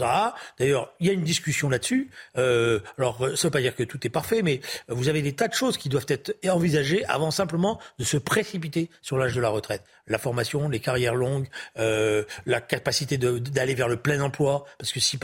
[0.60, 2.10] D'ailleurs, il y a une discussion là-dessus.
[2.38, 5.48] Euh, alors, ça veut pas dire que tout est parfait, mais vous avez des tas
[5.48, 9.50] de choses qui doivent être envisagées avant simplement de se précipiter sur l'âge de la
[9.50, 9.84] retraite.
[10.08, 15.00] La formation, les carrières longues, euh, la capacité d'aller vers le plein emploi, parce que
[15.00, 15.18] si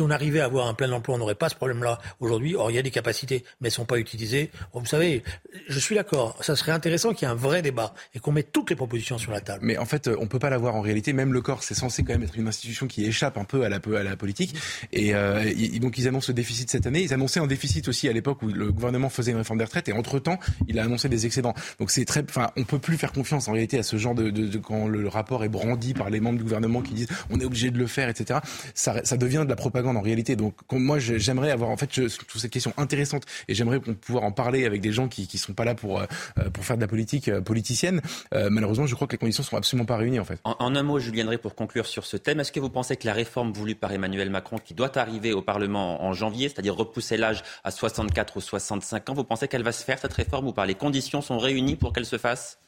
[0.00, 2.54] on arrivait à avoir un plein emploi, on n'aurait pas ce problème-là aujourd'hui.
[2.54, 4.50] Or, il y a des capacités, mais elles sont pas utilisées.
[4.72, 5.22] vous savez,
[5.68, 6.36] je suis d'accord.
[6.42, 9.18] Ça serait intéressant qu'il y ait un vrai débat et qu'on mette toutes les propositions
[9.18, 9.60] sur la table.
[9.62, 11.12] Mais en fait, on peut pas l'avoir en réalité.
[11.12, 13.68] Même le corps, c'est censé quand même être une institution qui échappe un peu à
[13.68, 14.54] la, politique.
[14.92, 15.44] Et, euh,
[15.80, 17.02] donc, ils annoncent le déficit cette année.
[17.14, 19.92] Annonçaient un déficit aussi à l'époque où le gouvernement faisait une réforme des retraites et
[19.92, 21.54] entre temps il a annoncé des excédents.
[21.78, 24.30] Donc c'est très, enfin on peut plus faire confiance en réalité à ce genre de,
[24.30, 27.40] de, de quand le rapport est brandi par les membres du gouvernement qui disent on
[27.40, 28.40] est obligé de le faire, etc.
[28.74, 30.36] Ça, ça devient de la propagande en réalité.
[30.36, 34.32] Donc moi j'aimerais avoir en fait je, trouve cette question intéressante et j'aimerais pouvoir en
[34.32, 36.06] parler avec des gens qui qui sont pas là pour euh,
[36.52, 38.00] pour faire de la politique euh, politicienne.
[38.34, 40.40] Euh, malheureusement je crois que les conditions sont absolument pas réunies en fait.
[40.44, 42.96] En, en un mot Julien Drey pour conclure sur ce thème, est-ce que vous pensez
[42.96, 46.74] que la réforme voulue par Emmanuel Macron qui doit arriver au Parlement en janvier, c'est-à-dire
[46.74, 49.14] repousser l'âge à 64 ou 65 ans.
[49.14, 50.66] Vous pensez qu'elle va se faire, cette réforme, ou pas?
[50.66, 52.58] Les conditions sont réunies pour qu'elle se fasse?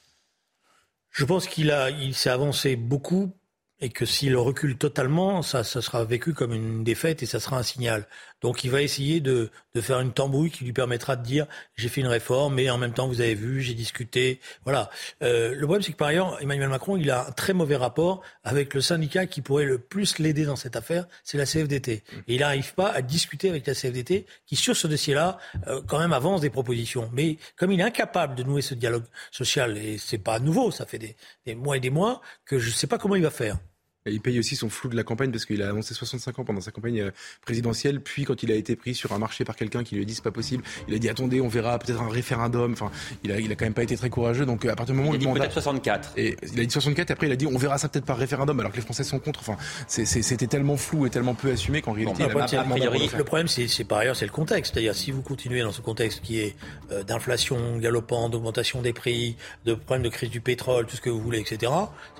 [1.10, 3.32] Je pense qu'il a, il s'est avancé beaucoup
[3.78, 7.58] et que s'il recule totalement, ça, ça sera vécu comme une défaite et ça sera
[7.58, 8.06] un signal.
[8.42, 11.88] Donc il va essayer de, de faire une tambouille qui lui permettra de dire j'ai
[11.88, 14.40] fait une réforme, mais en même temps vous avez vu, j'ai discuté.
[14.64, 14.90] Voilà.
[15.22, 18.22] Euh, le problème c'est que par ailleurs Emmanuel Macron il a un très mauvais rapport
[18.44, 22.02] avec le syndicat qui pourrait le plus l'aider dans cette affaire, c'est la CFDT.
[22.28, 25.98] Et il n'arrive pas à discuter avec la CFDT qui sur ce dossier-là euh, quand
[25.98, 27.10] même avance des propositions.
[27.12, 30.86] Mais comme il est incapable de nouer ce dialogue social et c'est pas nouveau, ça
[30.86, 33.30] fait des, des mois et des mois que je ne sais pas comment il va
[33.30, 33.58] faire.
[34.06, 36.60] Il paye aussi son flou de la campagne parce qu'il a annoncé 65 ans pendant
[36.60, 37.10] sa campagne euh,
[37.44, 38.00] présidentielle.
[38.00, 40.14] Puis, quand il a été pris sur un marché par quelqu'un qui lui a dit
[40.14, 42.72] c'est pas possible, il a dit attendez, on verra peut-être un référendum.
[42.72, 42.90] Enfin,
[43.24, 44.46] il a, il a quand même pas été très courageux.
[44.46, 46.12] Donc, à partir du moment il a dit peut-être 64.
[46.16, 47.10] Et il a dit 64.
[47.10, 49.04] Et après, il a dit on verra ça peut-être par référendum, alors que les Français
[49.04, 49.40] sont contre.
[49.40, 49.56] Enfin,
[49.88, 53.84] c'était tellement flou et tellement peu assumé qu'en réalité, il a, priori, le problème, c'est
[53.84, 54.74] par ailleurs, c'est le contexte.
[54.74, 56.56] C'est-à-dire, si vous continuez dans ce contexte qui est
[56.92, 61.10] euh, d'inflation galopante, d'augmentation des prix, de problème de crise du pétrole, tout ce que
[61.10, 61.72] vous voulez, etc.,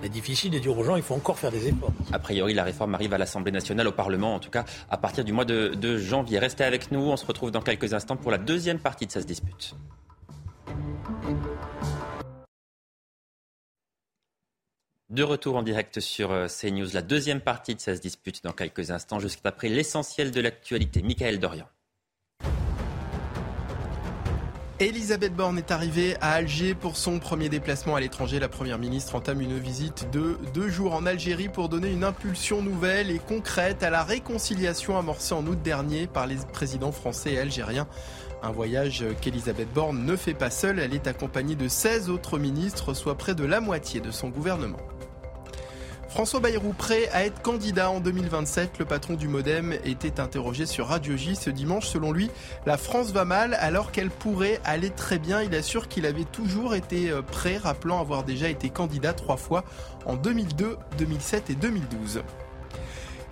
[0.03, 1.76] c'est difficile de dire aux gens il faut encore faire des efforts.
[2.13, 5.25] A priori, la réforme arrive à l'Assemblée nationale, au Parlement, en tout cas à partir
[5.25, 6.39] du mois de, janvier.
[6.39, 9.27] Restez avec nous, on se retrouve dans quelques instants pour la deuxième partie de cette
[9.27, 9.75] dispute.
[15.09, 18.91] De retour en direct sur euh, CNews, la deuxième partie de cette dispute dans quelques
[18.91, 21.01] instants, jusqu'après l'essentiel de l'actualité.
[21.01, 21.67] Michael Dorian.
[24.79, 28.39] Elisabeth Borne est arrivée à Alger pour son premier déplacement à l'étranger.
[28.39, 32.61] La Première ministre entame une visite de deux jours en Algérie pour donner une impulsion
[32.61, 37.39] nouvelle et concrète à la réconciliation amorcée en août dernier par les présidents français et
[37.39, 37.89] algériens.
[38.43, 42.93] Un voyage qu'Elisabeth Borne ne fait pas seule, elle est accompagnée de 16 autres ministres,
[42.93, 44.77] soit près de la moitié de son gouvernement.
[46.17, 48.79] François Bayrou prêt à être candidat en 2027.
[48.79, 51.89] Le patron du Modem était interrogé sur Radio J ce dimanche.
[51.89, 52.31] Selon lui,
[52.65, 55.43] la France va mal alors qu'elle pourrait aller très bien.
[55.43, 59.63] Il assure qu'il avait toujours été euh, prêt, rappelant avoir déjà été candidat trois fois
[60.07, 62.23] en 2002, 2007 et 2012.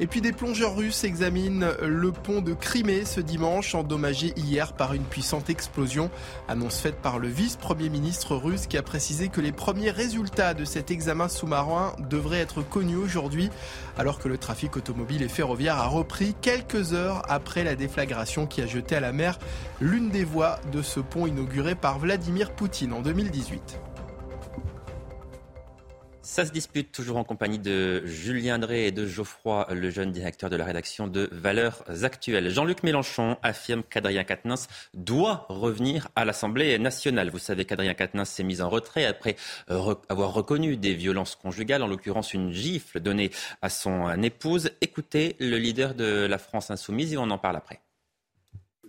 [0.00, 4.92] Et puis des plongeurs russes examinent le pont de Crimée ce dimanche, endommagé hier par
[4.92, 6.10] une puissante explosion.
[6.48, 10.64] Annonce faite par le vice-premier ministre russe qui a précisé que les premiers résultats de
[10.64, 13.50] cet examen sous-marin devraient être connus aujourd'hui,
[13.96, 18.62] alors que le trafic automobile et ferroviaire a repris quelques heures après la déflagration qui
[18.62, 19.38] a jeté à la mer
[19.80, 23.78] l'une des voies de ce pont inauguré par Vladimir Poutine en 2018.
[26.24, 30.48] Ça se dispute toujours en compagnie de Julien Drey et de Geoffroy, le jeune directeur
[30.48, 32.48] de la rédaction de Valeurs Actuelles.
[32.48, 37.28] Jean-Luc Mélenchon affirme qu'Adrien Quatennens doit revenir à l'Assemblée nationale.
[37.28, 39.36] Vous savez qu'Adrien Quatennens s'est mis en retrait après
[39.68, 44.70] avoir reconnu des violences conjugales, en l'occurrence une gifle donnée à son épouse.
[44.80, 47.82] Écoutez le leader de la France insoumise et on en parle après.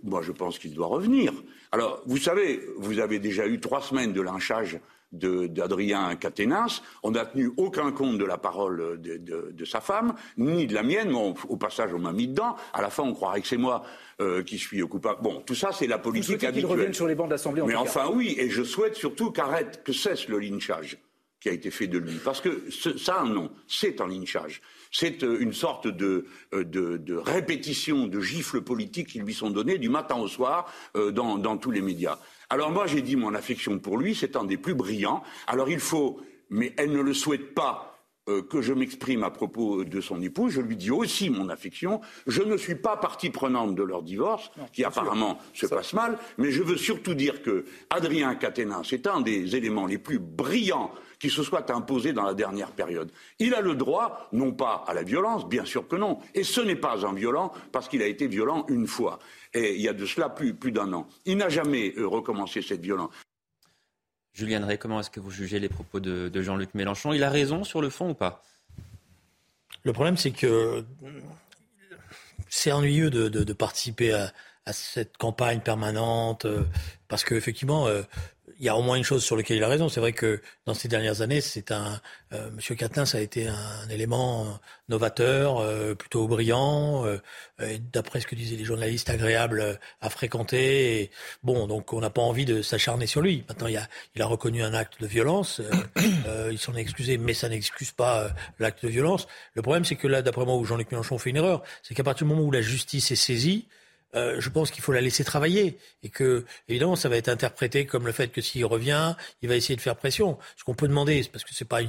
[0.04, 1.34] Moi, je pense qu'il doit revenir.
[1.74, 4.80] Alors, vous savez, vous avez déjà eu trois semaines de lynchage
[5.18, 6.82] d'Adrien Caténas.
[7.04, 11.14] On n'a tenu aucun compte de la parole de, sa femme, ni de la mienne.
[11.14, 12.56] au passage, on m'a mis dedans.
[12.74, 13.84] À la fin, on croirait que c'est moi
[14.22, 15.22] euh, qui suis coupable.
[15.22, 16.54] Bon, tout ça, c'est la politique Vous habituelle.
[16.54, 19.92] qu'il revienne sur les bancs d'Assemblée Mais enfin, oui, et je souhaite surtout qu'arrête, que
[19.92, 20.98] cesse le lynchage
[21.42, 22.14] qui a été fait de lui.
[22.24, 22.64] Parce que
[22.98, 24.62] ça, non, c'est un lynchage.
[24.90, 29.50] C'est euh, une sorte de, euh, de, de, répétition de gifles politiques qui lui sont
[29.50, 32.18] données du matin au soir dans, dans tous les médias.
[32.50, 35.24] Alors moi, j'ai dit mon affection pour lui, c'est un des plus brillants.
[35.48, 37.95] Alors il faut, mais elle ne le souhaite pas,
[38.28, 42.02] euh, que je m'exprime à propos de son épouse, je lui dis aussi mon affection.
[42.26, 46.52] Je ne suis pas partie prenante de leur divorce, qui apparemment se passe mal, mais
[46.52, 51.30] je veux surtout dire que Adrien Caténin, c'est un des éléments les plus brillants qui
[51.30, 53.12] se soit imposé dans la dernière période.
[53.40, 56.62] Il a le droit, non pas à la violence, bien sûr que non, et ce
[56.62, 59.20] n'est pas un violent parce qu'il a été violent une fois,
[59.54, 61.08] et il y a de cela plus, plus d'un an.
[61.26, 63.12] Il n'a jamais euh, recommencé cette violence.
[64.36, 67.14] Julien Drey, comment est-ce que vous jugez les propos de, Jean-Luc Mélenchon?
[67.14, 68.44] Il a raison sur le fond ou pas?
[69.84, 70.84] Le problème, c'est que
[72.50, 76.64] c'est ennuyeux de, participer à, cette campagne permanente, euh,
[77.08, 78.02] parce qu'effectivement, euh,
[78.60, 79.90] il y a au moins une chose sur laquelle il a raison.
[79.90, 82.00] C'est vrai que dans ces dernières années, c'est un
[82.34, 87.18] euh, Monsieur ça a été un élément novateur, euh, plutôt brillant, euh,
[87.94, 91.12] d'après ce que disaient les journalistes, agréable à fréquenter.
[91.44, 93.44] Bon, donc on n'a pas envie de s'acharner sur lui.
[93.48, 95.62] Maintenant, il a, il a reconnu un acte de violence.
[96.52, 99.28] il s'en est excusé, mais ça n'excuse pas l'acte de violence.
[99.54, 102.04] Le problème, c'est que là, d'après moi, où Jean-Luc Mélenchon fait une erreur, c'est qu'à
[102.04, 103.68] partir du moment où la justice est saisie,
[104.16, 107.86] euh, je pense qu'il faut la laisser travailler et que évidemment ça va être interprété
[107.86, 110.38] comme le fait que s'il revient, il va essayer de faire pression.
[110.58, 111.82] Ce qu'on peut demander, parce que c'est pas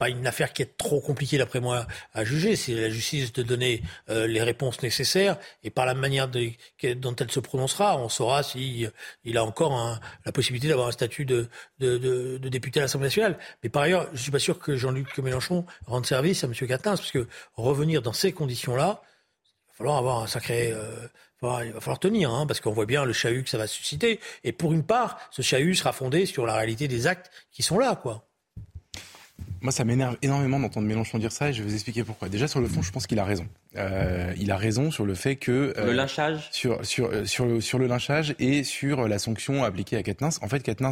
[0.00, 2.56] pas une affaire qui est trop compliquée d'après moi à juger.
[2.56, 6.52] C'est la justice de donner euh, les réponses nécessaires et par la manière de,
[6.94, 8.86] dont elle se prononcera, on saura si
[9.24, 11.48] il a encore la possibilité d'avoir un statut de,
[11.80, 13.38] de, de, député à l'Assemblée nationale.
[13.62, 16.54] Mais par ailleurs, je suis pas sûr que Jean-Luc Mélenchon rende service à M.
[16.54, 19.02] Quatennens, parce que revenir dans ces conditions-là,
[19.80, 21.08] falloir avoir un sacré euh,
[21.42, 24.20] il va falloir tenir, hein, parce qu'on voit bien le chahut que ça va susciter.
[24.44, 27.78] Et pour une part, ce chahut sera fondé sur la réalité des actes qui sont
[27.78, 28.29] là, quoi.
[29.62, 32.28] Moi, ça m'énerve énormément d'entendre Mélenchon dire ça et je vais vous expliquer pourquoi.
[32.28, 33.46] Déjà, sur le fond, je pense qu'il a raison.
[33.76, 37.46] Euh, il a raison sur le fait que euh, le lynchage sur sur euh, sur
[37.46, 40.30] le, sur le lynchage et sur la sanction appliquée à Katnins.
[40.42, 40.90] En fait, Katnins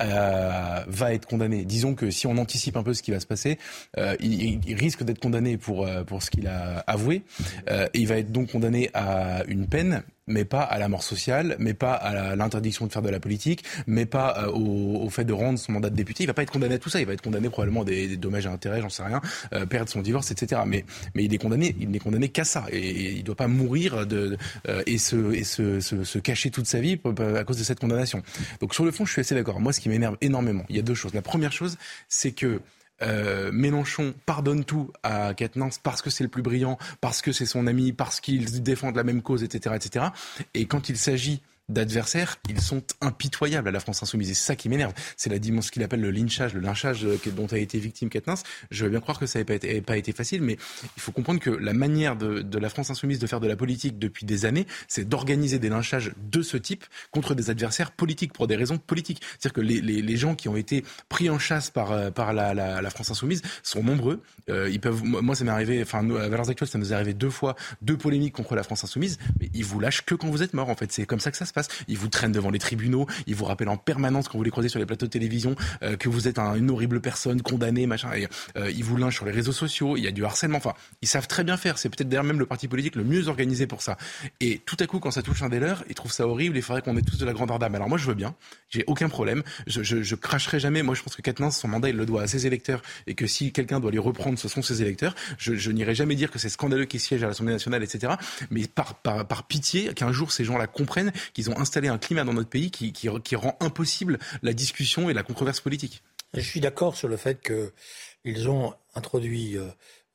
[0.00, 1.64] euh, va être condamné.
[1.64, 3.58] Disons que si on anticipe un peu ce qui va se passer,
[3.98, 7.22] euh, il, il, risque d'être condamné pour pour ce qu'il a avoué.
[7.68, 11.56] et il va être donc condamné à une peine mais pas à la mort sociale,
[11.58, 15.32] mais pas à l'interdiction de faire de la politique, mais pas au, au, fait de
[15.32, 16.24] rendre son mandat de député.
[16.24, 17.00] Il va pas être condamné à tout ça.
[17.00, 19.20] Il va être condamné probablement à des, dommages et intérêts, j'en sais rien,
[19.52, 20.62] euh, perdre son divorce, etc.
[20.66, 20.84] Mais
[21.14, 22.66] mais il est condamné, il n'est condamné qu'à ça.
[22.70, 24.36] Et, il doit pas mourir de,
[24.68, 26.98] euh, et, se, et se, se, cacher toute sa vie
[27.36, 28.22] à cause de cette condamnation.
[28.60, 29.60] Donc sur le fond, je suis assez d'accord.
[29.60, 31.14] Moi, ce qui m'énerve énormément, il y a deux choses.
[31.14, 31.76] La première chose,
[32.08, 32.60] c'est que
[33.02, 37.46] euh, Mélenchon pardonne tout à Quatennens parce que c'est le plus brillant, parce que c'est
[37.46, 40.06] son ami, parce qu'ils défendent la même cause, etc., etc.
[40.54, 44.30] Et quand il s'agit d'adversaires, ils sont impitoyables à la France insoumise.
[44.30, 44.92] Et c'est ça qui m'énerve.
[45.16, 48.34] C'est la dimension qu'il appelle le lynchage, le lynchage euh, dont a été victime Katnins.
[48.70, 50.58] Je veux bien croire que ça n'avait pas, été facile, mais
[50.96, 53.98] il faut comprendre que la manière de, la France insoumise de faire de la politique
[53.98, 58.46] depuis des années, c'est d'organiser des lynchages de ce type contre des adversaires politiques pour
[58.46, 59.22] des raisons politiques.
[59.38, 63.42] C'est-à-dire que les, gens qui ont été pris en chasse par, euh, la, France insoumise
[63.62, 64.22] sont nombreux.
[64.48, 67.14] Euh, ils peuvent, moi, ça m'est arrivé, enfin, à Valeurs Actuelles, ça nous est arrivé
[67.14, 70.42] deux fois, deux polémiques contre la France insoumise, mais ils vous lâchent que quand vous
[70.42, 70.92] êtes mort, en fait.
[70.92, 71.53] C'est comme ça que ça se
[71.88, 74.68] Ils vous traînent devant les tribunaux, ils vous rappellent en permanence quand vous les croisez
[74.68, 78.12] sur les plateaux de télévision euh, que vous êtes une horrible personne, condamnée, machin.
[78.14, 80.58] Et, euh, ils vous lynchent sur les réseaux sociaux, il y a du harcèlement.
[80.58, 81.78] Enfin, ils savent très bien faire.
[81.78, 83.96] C'est peut-être d'ailleurs même le parti politique le mieux organisé pour ça.
[84.40, 86.56] Et tout à coup, quand ça touche un des leurs, ils trouvent ça horrible.
[86.56, 87.74] Il faudrait qu'on ait tous de la grandeur d'âme.
[87.74, 88.34] Alors moi, je veux bien.
[88.70, 89.42] J'ai aucun problème.
[89.66, 90.82] Je, je, je, cracherai jamais.
[90.82, 93.26] Moi, je pense que Katnins, son mandat, il le doit à ses électeurs et que
[93.26, 95.14] si quelqu'un doit les reprendre, ce sont ses électeurs.
[95.38, 98.14] Je, je n'irai jamais dire que c'est scandaleux qu'ils siègent à l'Assemblée nationale, etc.
[98.50, 101.12] Mais par, par, par pitié, qu'un jour ces gens-là comprennent
[101.50, 105.60] ont installé un climat dans notre pays qui, rend impossible la discussion et la controverse
[105.60, 106.02] politique.
[106.34, 109.68] Je suis d'accord sur le fait qu'ils ont introduit euh,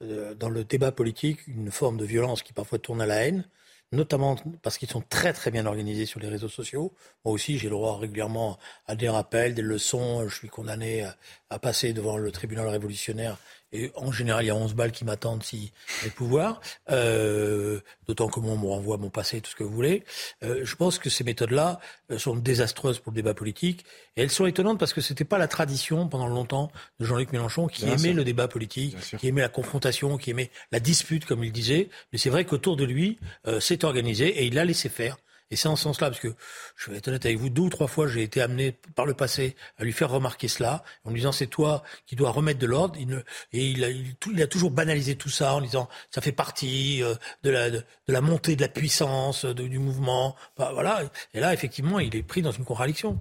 [0.03, 3.45] euh, dans le débat politique une forme de violence qui parfois tourne à la haine,
[3.91, 6.93] notamment parce qu'ils sont très très bien organisés sur les réseaux sociaux.
[7.23, 10.27] Moi aussi, j'ai le droit régulièrement à des rappels, des leçons.
[10.27, 11.07] Je suis condamné
[11.49, 13.37] à passer devant le tribunal révolutionnaire
[13.71, 16.61] et en général, il y a 11 balles qui m'attendent si j'ai le pouvoir.
[16.89, 20.03] Euh, D'autant que moi, on me renvoie mon passé, tout ce que vous voulez.
[20.41, 21.79] Euh, je pense que ces méthodes-là
[22.09, 23.85] euh, sont désastreuses pour le débat politique.
[24.17, 27.67] Et elles sont étonnantes parce que c'était pas la tradition pendant longtemps de Jean-Luc Mélenchon
[27.67, 31.51] qui aimait le débat politique, qui aimait la confrontation, qui aimait la dispute, comme il
[31.51, 31.89] disait.
[32.11, 35.17] Mais c'est vrai qu'autour de lui, euh, c'est organisé et il l'a laissé faire.
[35.51, 36.33] Et c'est en ce sens-là, parce que
[36.75, 39.13] je vais être honnête avec vous, deux ou trois fois, j'ai été amené par le
[39.13, 42.67] passé à lui faire remarquer cela, en lui disant c'est toi qui dois remettre de
[42.67, 42.99] l'ordre.
[42.99, 47.15] et il a, il, a, toujours banalisé tout ça en disant ça fait partie euh,
[47.43, 50.35] de, la, de, la montée de la puissance du mouvement.
[50.57, 51.03] Bah, voilà.
[51.33, 53.19] Et là, effectivement, il est pris dans une contradiction.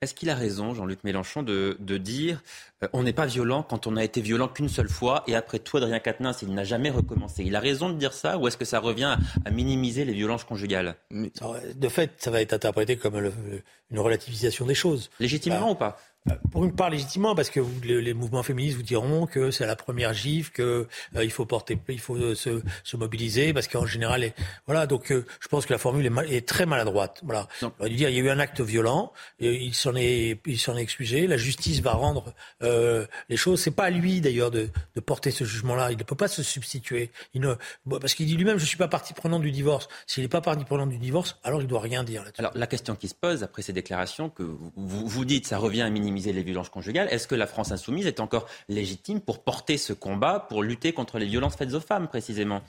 [0.00, 2.40] Est-ce qu'il a raison, Jean-Luc Mélenchon, de, de dire euh,
[2.92, 5.76] on n'est pas violent quand on a été violent qu'une seule fois et après tout,
[5.76, 8.64] Adrien Quatennens, il n'a jamais recommencé Il a raison de dire ça ou est-ce que
[8.64, 10.96] ça revient à, minimiser les violences conjugales?
[11.10, 13.16] De fait, ça va être interprété comme
[13.90, 15.10] une relativisation des choses.
[15.20, 15.98] Légitimement bah, ou pas?
[16.28, 19.76] euh, pour une part légitimement, parce que les, mouvements féministes vous diront que c'est la
[19.76, 23.86] première gifle, que euh, il faut porter, il faut euh, se, se, mobiliser, parce qu'en
[23.86, 24.32] général,
[24.66, 24.86] voilà.
[24.86, 27.20] Donc, je pense que la formule est, est très maladroite.
[27.24, 27.48] Voilà.
[27.86, 31.26] il y a eu un acte violent, et il s'en est, il s'en est excusé.
[31.26, 32.34] La justice va rendre
[33.28, 33.60] les choses.
[33.60, 34.68] C'est pas à lui d'ailleurs de,
[35.04, 35.92] porter ce jugement-là.
[35.92, 37.10] Il ne peut pas se substituer.
[37.34, 37.54] Il ne,
[37.98, 39.88] parce qu'il dit lui-même, je suis pas partie prenante du divorce.
[40.06, 42.22] S'il n'est pas partie prenante du divorce, alors il doit rien dire.
[42.24, 42.40] Là-dessus.
[42.40, 44.42] Alors la question qui se pose après ces déclarations que
[44.76, 47.08] vous dites, ça revient à minimiser les violences conjugales.
[47.10, 51.18] Est-ce que la France insoumise est encore légitime pour porter ce combat, pour lutter contre
[51.18, 52.62] les violences faites aux femmes précisément?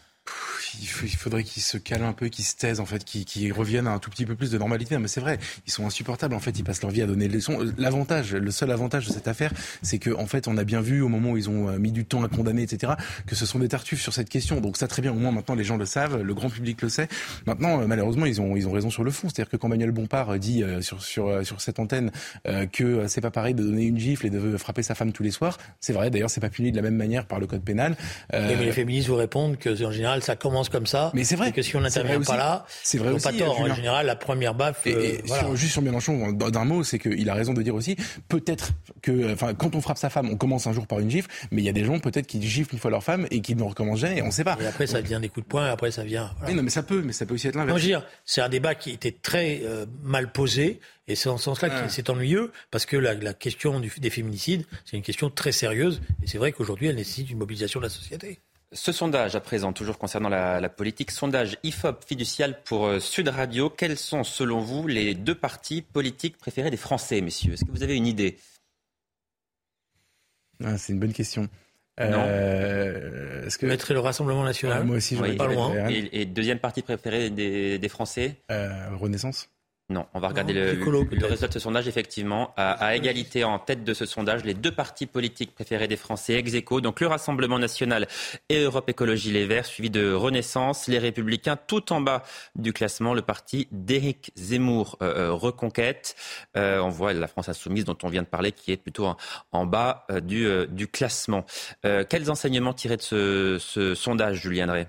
[0.80, 3.92] Il, faudrait qu'ils se calment un peu, qu'ils se taisent, en fait, qu'ils reviennent à
[3.92, 4.98] un tout petit peu plus de normalité.
[4.98, 6.34] Mais c'est vrai, ils sont insupportables.
[6.34, 7.60] En fait, ils passent leur vie à donner des leçons.
[7.78, 11.02] L'avantage, le seul avantage de cette affaire, c'est que, en fait, on a bien vu
[11.02, 12.94] au moment où ils ont euh, mis du temps à condamner, etc.,
[13.26, 14.62] que ce sont des tartuffes sur cette question.
[14.62, 15.12] Donc ça, très bien.
[15.12, 17.08] Au moins, maintenant, les gens le savent, le grand public le sait.
[17.46, 19.28] Maintenant, euh, malheureusement, ils ont, ils ont raison sur le fond.
[19.30, 22.12] C'est-à-dire que quand Manuel Bompard dit euh, sur, sur, sur cette antenne
[22.72, 25.32] que c'est pas pareil de donner une gifle et de frapper sa femme tous les
[25.32, 26.10] soirs, c'est vrai.
[26.10, 27.96] D'ailleurs, c'est pas puni de la même manière par le code pénal.
[28.32, 31.12] mais les féministes vous répondent que, en général, général, ça commence comme ça.
[31.14, 31.52] Mais c'est vrai.
[31.52, 33.24] que si on n'intervient pas là, c'est vrai aussi.
[33.24, 33.60] Pas tort.
[33.60, 34.86] En général, la première baffe.
[34.88, 35.22] Et,
[35.54, 37.96] juste sur Mélenchon, d'un mot, c'est qu'il a raison de dire aussi,
[38.28, 41.30] peut-être que, enfin, quand on frappe sa femme, on commence un jour par une gifle,
[41.52, 43.56] mais il y a des gens peut-être qui giflent une fois leur femme et qui
[43.56, 44.58] ne recommencent jamais, on ne sait pas.
[44.62, 46.32] Et après, ça vient des coups de poing, et après, ça vient.
[46.48, 47.82] Oui, non, mais ça peut, mais ça peut aussi être l'inverse.
[48.26, 51.90] C'est un débat qui était très euh, mal posé, et c'est en ce sens-là que
[51.90, 56.02] c'est ennuyeux, parce que la, la question du, des féminicides, c'est une question très sérieuse,
[56.24, 58.40] et c'est vrai qu'aujourd'hui, elle nécessite une mobilisation de la société.
[58.74, 63.28] Ce sondage à présent, toujours concernant la, la politique, sondage IFOP fiducial pour euh, Sud
[63.28, 63.70] Radio.
[63.70, 67.54] Quels sont, selon vous, les deux partis politiques préférés des Français, messieurs?
[67.54, 68.38] Est-ce que vous avez une idée?
[70.64, 71.50] Ah, C'est une bonne question.
[72.00, 75.88] Euh, est-ce que mettrait le Rassemblement national Moi aussi, j'aurais pas loin.
[75.90, 78.38] Et, deuxième parti préféré des, des Français?
[78.52, 79.50] Euh, Renaissance.
[79.92, 81.88] Non, on va regarder le, résultat de ce sondage.
[81.88, 86.36] Effectivement, à, égalité en tête de ce sondage, les deux partis politiques préférés des Français,
[86.36, 88.08] ex -aequo, donc le Rassemblement national
[88.48, 92.24] et Europe Écologie Les Verts, suivi de Renaissance, les Républicains, tout en bas
[92.56, 96.16] du classement, le parti d'Éric Zemmour, euh, euh, Reconquête.
[96.56, 99.14] Euh, on voit la France insoumise dont on vient de parler, qui est plutôt
[99.52, 101.46] en, bas du, du, classement.
[101.82, 104.88] quels enseignements tirer de ce, ce sondage, Julien Drey?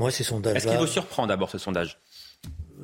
[0.00, 0.56] Moi, ces sondages.
[0.56, 1.98] Est-ce qu'il vous surprend d'abord ce sondage?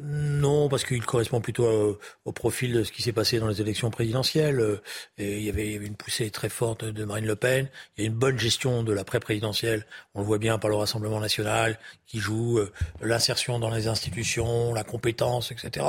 [0.03, 3.91] Non, parce qu'il correspond plutôt au, profil de ce qui s'est passé dans les élections
[3.91, 4.81] présidentielles.
[5.19, 7.69] Et il, y avait, une poussée très forte de Marine Le Pen.
[7.97, 9.87] Il y a une bonne gestion de la pré-présidentielle.
[10.15, 14.75] On le voit bien par le Rassemblement national, qui joue euh, l'insertion dans les institutions,
[14.75, 15.87] la compétence, etc.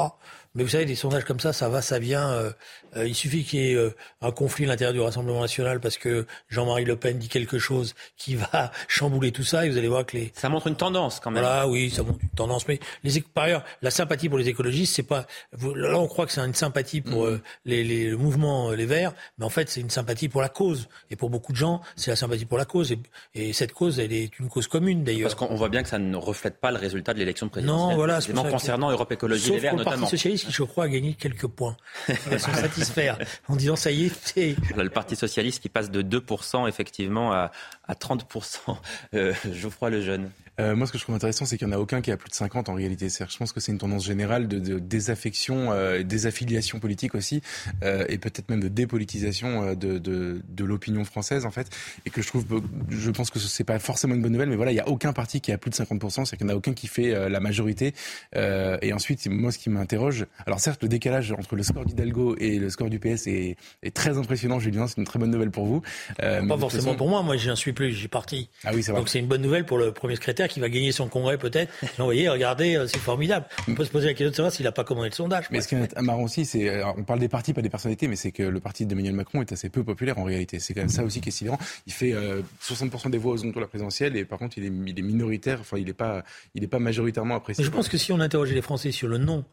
[0.56, 2.30] Mais vous savez, des sondages comme ça, ça va, ça vient.
[2.32, 2.52] Euh,
[2.95, 5.98] euh, il suffit qu'il y ait euh, un conflit à l'intérieur du Rassemblement national parce
[5.98, 9.88] que Jean-Marie Le Pen dit quelque chose qui va chambouler tout ça et vous allez
[9.88, 10.32] voir que les...
[10.36, 11.43] Ça montre une tendance quand même.
[11.43, 12.68] Voilà, oui, ça montre une tendance.
[12.68, 15.28] Mais les, par ailleurs, la sympathie pour les écologistes, c'est pas...
[15.76, 17.39] Là, on croit que c'est une sympathie pour mm.
[17.66, 20.88] les, les, le mouvement Les Verts, mais en fait, c'est une sympathie pour la cause.
[21.12, 22.91] Et pour beaucoup de gens, c'est la sympathie pour la cause.
[22.91, 23.00] Et,
[23.36, 25.30] et, cette cause, elle est une cause commune d'ailleurs.
[25.30, 27.89] Parce qu'on voit bien que ça ne reflète pas le résultat de l'élection présidentielle.
[27.89, 28.20] Non, voilà.
[28.50, 30.08] concernant Europe Écologie Les Verts notamment
[30.38, 31.78] je crois, a gagné quelques points.
[32.10, 33.18] Ils va se satisfaire
[33.48, 34.56] en disant ça y est.
[34.76, 37.52] Le Parti socialiste qui passe de 2% effectivement à,
[37.88, 38.78] à 30%.
[39.14, 40.30] Euh, Geoffroy Lejeune.
[40.60, 42.18] Euh, moi, ce que je trouve intéressant, c'est qu'il n'y en a aucun qui a
[42.18, 43.10] plus de 50 en réalité.
[43.10, 47.42] Je pense que c'est une tendance générale de, de désaffection, euh, désaffiliation politique aussi,
[47.84, 51.70] euh, et peut-être même de dépolitisation euh, de, de, de l'opinion française, en fait.
[52.06, 52.46] Et que je trouve,
[52.90, 54.88] je pense que ce n'est pas forcément une bonne nouvelle, mais voilà, il n'y a
[54.88, 57.14] aucun parti qui a plus de 50%, c'est qu'il n'y en a aucun qui fait
[57.14, 57.94] euh, la majorité.
[58.34, 62.59] et ensuite, moi, ce qui m'interroge, alors certes, le décalage entre le score d'Hidalgo et
[62.59, 65.65] le score du PS est, est très impressionnant, Julien, c'est une très bonne nouvelle pour
[65.65, 65.82] vous.
[66.17, 68.49] pas forcément pour moi, moi, j'en suis plus, j'ai parti.
[68.63, 69.01] Ah oui, c'est vrai.
[69.01, 71.71] Donc c'est une bonne nouvelle pour le premier secrétaire qui va gagner son congrès peut-être.
[71.97, 73.45] vous voyez, regardez, euh, c'est formidable.
[73.67, 75.45] On peut se poser la question de savoir s'il n'a pas commandé le sondage.
[75.51, 78.07] Mais ce qui est marrant aussi, c'est, euh, on parle des partis, pas des personnalités,
[78.07, 80.59] mais c'est que le parti d'Emmanuel Macron est assez peu populaire en réalité.
[80.59, 81.59] C'est quand même ça aussi qui est sidérant.
[81.86, 82.13] Il fait
[82.61, 85.03] 60% euh, des voix aux de la présidentielle et par contre, il est, il est
[85.03, 85.59] minoritaire.
[85.61, 86.23] Enfin, il n'est pas,
[86.55, 87.63] il est pas majoritairement apprécié.
[87.63, 89.45] je pense que si on interrogeait les Français sur le nom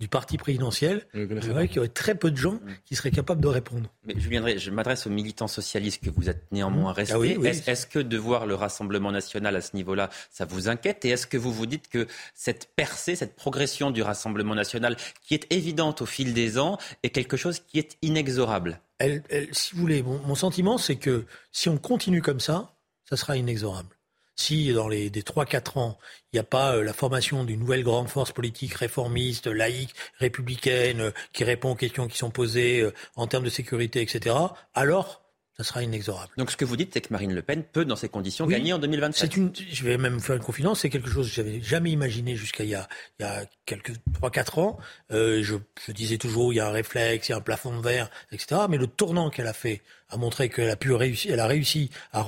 [0.00, 3.40] du parti présidentiel, c'est vrai qu'il y aurait très peu de gens qui seraient capables
[3.40, 3.92] de répondre.
[4.04, 7.36] Mais je viendrai, je m'adresse aux militants socialistes que vous êtes néanmoins restés.
[7.42, 11.08] Ah est-ce, que de voir le Rassemblement national à ce niveau-là, ça vous inquiète Et
[11.10, 14.96] est-ce que vous vous dites que cette percée, cette progression du Rassemblement national,
[15.26, 18.80] qui est évidente au fil des ans, est quelque chose qui est inexorable?
[18.98, 22.76] Elle, Si vous voulez, mon sentiment, c'est que si on continue comme ça,
[23.08, 23.97] ça sera inexorable
[24.38, 25.98] si dans les des 3-4 ans,
[26.32, 31.00] il n'y a pas euh, la formation d'une nouvelle grande force politique réformiste, laïque, républicaine,
[31.00, 34.36] euh, qui répond aux questions qui sont posées euh, en termes de sécurité, etc.,
[34.74, 35.27] alors
[35.58, 36.32] ça sera inexorable.
[36.36, 38.72] Donc ce que vous dites, c'est que Marine Le Pen peut, dans ces conditions, gagner
[38.72, 39.18] en 2027.
[39.20, 42.36] C'est une, je vais même faire une confidence, c'est quelque chose que j'avais jamais imaginé
[42.36, 42.88] jusqu'à il y a,
[43.18, 44.78] il y a quelques 3-4 ans.
[45.10, 47.76] Euh, je, je, disais toujours, il y a un réflexe, il y a un plafond
[47.76, 48.62] de verre, etc.
[48.68, 51.90] Mais le tournant qu'elle a fait a montré qu'elle a pu réussir, elle a réussi
[52.12, 52.24] à,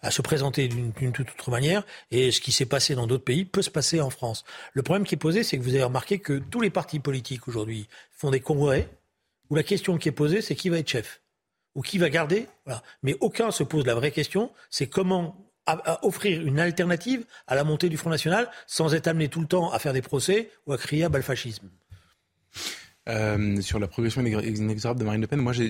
[0.00, 1.84] à se présenter d'une toute autre manière.
[2.10, 4.44] Et ce qui s'est passé dans d'autres pays peut se passer en France.
[4.72, 7.48] Le problème qui est posé, c'est que vous avez remarqué que tous les partis politiques
[7.48, 8.88] aujourd'hui font des congrès
[9.50, 11.21] où la question qui est posée, c'est qui va être chef
[11.74, 12.46] ou qui va garder.
[13.02, 15.36] Mais aucun se pose la vraie question, c'est comment
[16.02, 19.70] offrir une alternative à la montée du Front National sans être amené tout le temps
[19.70, 21.70] à faire des procès ou à crier à bas fascisme.
[23.08, 25.64] Euh, sur la progression inexorable de Marine Le Pen, moi je,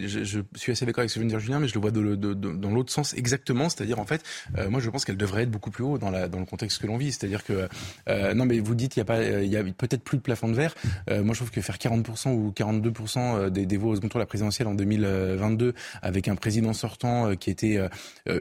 [0.55, 2.70] suis assez d'accord avec ce que vient de dire Julien, mais je le vois dans
[2.70, 4.22] l'autre sens exactement, c'est-à-dire en fait,
[4.59, 6.99] euh, moi je pense qu'elle devrait être beaucoup plus haut dans, le contexte que l'on
[6.99, 7.68] vit, c'est-à-dire que
[8.11, 9.01] euh, non mais vous dites il
[9.47, 10.74] y a peut-être plus de plafond de verre.
[11.09, 14.22] Moi je trouve que faire 40% ou 42% des, des voix au second tour de
[14.22, 15.72] la présidentielle en 2022
[16.03, 17.80] avec un président sortant qui était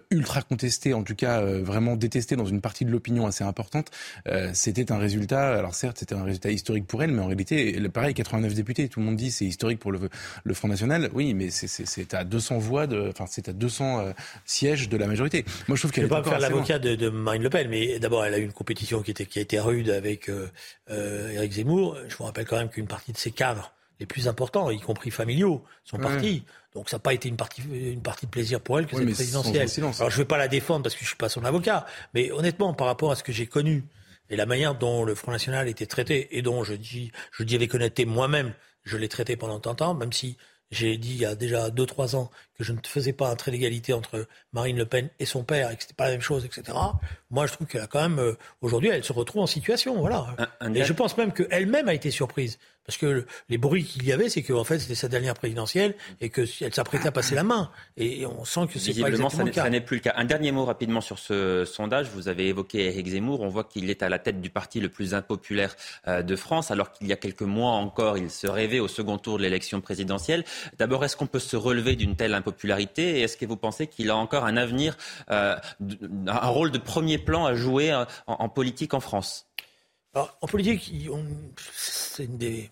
[0.09, 3.89] ultra contesté, en tout cas vraiment détesté dans une partie de l'opinion assez importante,
[4.51, 5.57] c'était un résultat.
[5.57, 8.99] Alors certes c'était un résultat historique pour elle, mais en réalité pareil 89 députés Tout
[8.99, 10.09] le monde dit c'est historique pour le,
[10.43, 11.09] le Front National.
[11.13, 14.11] Oui, mais c'est à 200 voix, de, enfin c'est à 200 euh,
[14.45, 15.45] sièges de la majorité.
[15.67, 16.05] Moi, je trouve qu'elle.
[16.05, 18.43] Je ne pas faire l'avocat de, de, Marine Le Pen, mais d'abord, elle a eu
[18.43, 20.49] une compétition qui était qui a été rude avec euh,
[20.89, 21.97] euh, Éric Zemmour.
[22.07, 25.11] Je vous rappelle quand même qu'une partie de ses cadres les plus importants, y compris
[25.11, 26.43] familiaux, sont partis.
[26.73, 29.11] Donc ça n'a pas été une partie, une partie de plaisir pour elle que cette
[29.11, 29.67] présidentielle.
[29.77, 31.85] Alors je ne vais pas la défendre parce que je ne suis pas son avocat,
[32.15, 33.83] mais honnêtement, par rapport à ce que j'ai connu
[34.31, 37.53] et la manière dont le Front National était traité et dont je dis, je dis
[37.53, 38.53] avec honnêteté moi-même,
[38.83, 40.37] je l'ai traité pendant tant de temps, même si
[40.71, 42.31] j'ai dit il y a déjà 2-3 ans
[42.61, 45.71] que je ne faisais pas un trait d'égalité entre Marine Le Pen et son père
[45.71, 46.77] et que c'était pas la même chose, etc.
[47.31, 50.35] Moi, je trouve qu'elle a quand même, euh, aujourd'hui, elle se retrouve en situation, voilà.
[50.73, 52.59] et je pense même qu'elle-même a été surprise.
[52.85, 56.29] Parce que les bruits qu'il y avait, c'est qu'en fait, c'était sa dernière présidentielle et
[56.29, 57.69] qu'elle s'apprêtait à passer la main.
[57.95, 59.63] Et on sent que c'est pas exactement ça, le cas.
[59.63, 60.13] ça n'est plus le cas.
[60.17, 62.09] Un dernier mot rapidement sur ce sondage.
[62.09, 63.41] Vous avez évoqué Eric Zemmour.
[63.41, 65.75] On voit qu'il est à la tête du parti le plus impopulaire
[66.07, 69.19] euh, de France, alors qu'il y a quelques mois encore, il se rêvait au second
[69.19, 70.43] tour de l'élection présidentielle.
[70.79, 72.50] D'abord, est-ce qu'on peut se relever d'une telle impopularité
[72.97, 74.97] Et est-ce que vous pensez qu'il a encore un avenir,
[75.29, 75.55] euh,
[76.27, 79.47] un rôle de premier plan à jouer euh, en politique en France?
[80.13, 80.93] En politique,
[81.65, 82.69] c'est une des.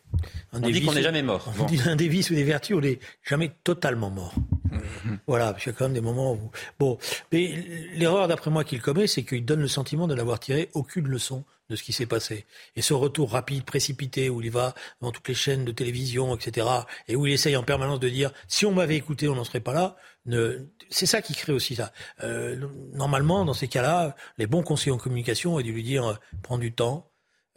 [0.52, 1.50] Un on dit qu'on n'est jamais mort.
[1.58, 4.34] On dit un des vices ou des vertus, on n'est jamais totalement mort.
[5.28, 6.52] voilà, parce qu'il y a quand même des moments où.
[6.80, 6.98] Bon,
[7.32, 7.48] mais
[7.94, 11.44] l'erreur, d'après moi, qu'il commet, c'est qu'il donne le sentiment de n'avoir tiré aucune leçon
[11.70, 12.46] de ce qui s'est passé.
[12.76, 16.68] Et ce retour rapide, précipité, où il va dans toutes les chaînes de télévision, etc.,
[17.08, 19.60] et où il essaye en permanence de dire si on m'avait écouté, on n'en serait
[19.60, 19.96] pas là.
[20.26, 20.68] Ne...
[20.90, 21.92] C'est ça qui crée aussi ça.
[22.24, 26.16] Euh, normalement, dans ces cas-là, les bons conseillers en communication auraient dû lui dire euh,
[26.42, 27.09] prends du temps,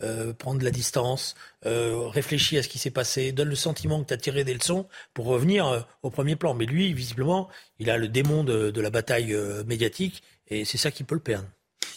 [0.03, 1.35] euh, prendre de la distance,
[1.67, 4.55] euh, réfléchir à ce qui s'est passé, donne le sentiment que tu as tiré des
[4.55, 6.55] leçons pour revenir euh, au premier plan.
[6.55, 7.49] Mais lui, visiblement,
[7.79, 9.37] il a le démon de la bataille
[9.67, 11.49] médiatique et c'est ça qui peut le perdre.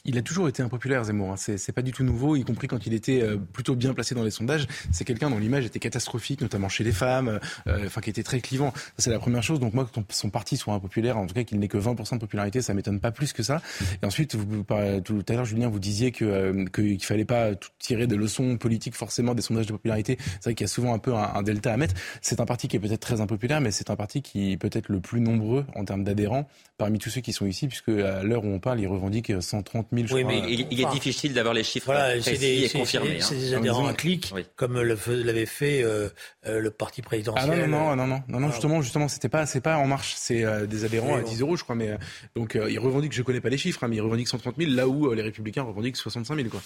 [0.06, 1.32] Il a toujours été impopulaire, Zemmour.
[1.32, 1.36] Hein.
[1.38, 4.24] C'est pas du tout nouveau, y compris quand il était euh, plutôt bien placé dans
[4.24, 4.68] les sondages.
[4.92, 8.40] C'est quelqu'un dont l'image était catastrophique, notamment chez les femmes, euh, enfin qui était très
[8.40, 8.74] clivant.
[8.98, 9.60] C'est la première chose.
[9.60, 12.20] Donc moi, que son parti soit impopulaire, en tout cas qu'il n'ait que 20% de
[12.20, 13.62] popularité, ça m'étonne pas plus que ça.
[14.02, 14.64] Et ensuite, vous,
[15.04, 18.96] tout à l'heure, Julien, vous disiez que euh, qu'il fallait pas tirer des leçons politiques
[18.96, 20.18] forcément des sondages de popularité.
[20.20, 21.96] C'est vrai qu'il y a souvent un peu un, delta à mettre.
[22.22, 24.90] C'est un parti qui est peut-être très impopulaire, mais c'est un parti qui est peut-être
[24.90, 28.44] le plus nombreux en termes d'adhérents parmi tous ceux qui sont ici, puisque à l'heure
[28.44, 31.94] où on parle, il revendique 130 000 oui, mais il, est difficile d'avoir les chiffres
[32.20, 33.18] précis et confirmés.
[33.20, 33.58] C'est des hein.
[33.58, 36.10] adhérents à clic, comme l'avait fait euh,
[36.46, 37.62] euh, le parti présidentiel.
[37.64, 40.14] Ah non, non, non, non, non, non, justement, justement, c'était pas, c'est pas en marche,
[40.18, 41.98] c'est euh, des adhérents à 10 euros, je crois, mais
[42.36, 44.88] donc il revendique, je connais pas les chiffres, hein, mais il revendique 130 000, là
[44.88, 46.62] où les Républicains revendiquent 65 000, quoi.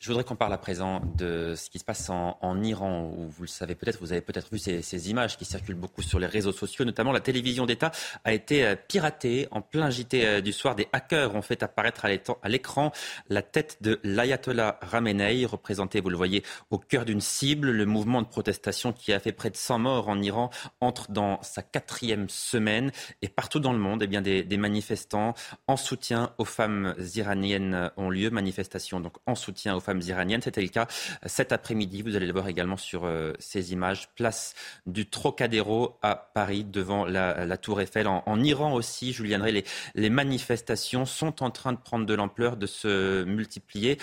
[0.00, 3.42] Je voudrais qu'on parle à présent de ce qui se passe en, Iran, où vous
[3.42, 6.52] le savez peut-être, vous avez peut-être vu ces, images qui circulent beaucoup sur les réseaux
[6.52, 7.92] sociaux, notamment la télévision d'État
[8.24, 10.74] a été euh, piratée en plein JT euh, du soir.
[10.74, 12.92] Des hackers ont fait apparaître à l'écran
[13.28, 17.70] la tête de l'ayatollah Ramenei, représenté, vous le voyez, au cœur d'une cible.
[17.70, 20.48] Le mouvement de protestation qui a fait près de 100 morts en Iran
[20.80, 22.90] entre dans sa quatrième semaine.
[23.20, 25.34] Et partout dans le monde, eh bien, des, des manifestants
[25.66, 28.30] en soutien aux femmes iraniennes ont lieu.
[28.30, 30.42] Manifestations donc en soutien aux femmes iraniennes.
[30.42, 30.86] C'était le cas
[31.26, 32.02] cet après-midi.
[32.02, 34.08] Vous allez le voir également sur euh, ces images.
[34.14, 34.54] Place
[34.86, 38.06] du Trocadéro à Paris, devant la, Tour Eiffel.
[38.06, 39.64] En, Iran aussi, Julien Ray,
[39.94, 43.98] les, manifestations sont en train de prendre de l'ampleur, de se multiplier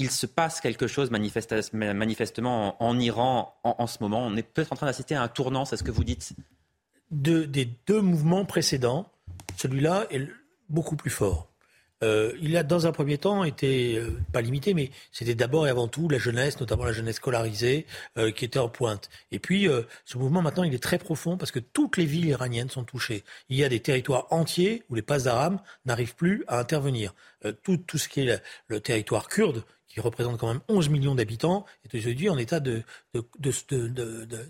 [0.00, 4.24] il se passe quelque chose manifestement en, Iran en, ce moment.
[4.24, 6.34] On est peut-être en train d'assister à un tournant, c'est ce que vous dites?
[7.10, 9.10] Des deux mouvements précédents,
[9.56, 10.28] celui-là est
[10.68, 11.47] beaucoup plus fort.
[12.04, 15.70] Euh, il a dans un premier temps été euh, pas limité, mais c'était d'abord et
[15.70, 17.86] avant tout la jeunesse, notamment la jeunesse scolarisée,
[18.16, 19.10] euh, qui était en pointe.
[19.32, 19.68] Et puis
[20.04, 23.24] ce mouvement maintenant il est très profond parce que toutes les villes iraniennes sont touchées.
[23.48, 25.28] Il y a des territoires entiers où les passes
[25.84, 27.14] n'arrivent plus à intervenir.
[27.62, 31.64] tout, tout ce qui est le territoire kurde qui représente quand même 11 millions d'habitants,
[31.84, 32.82] est aujourd'hui en état de,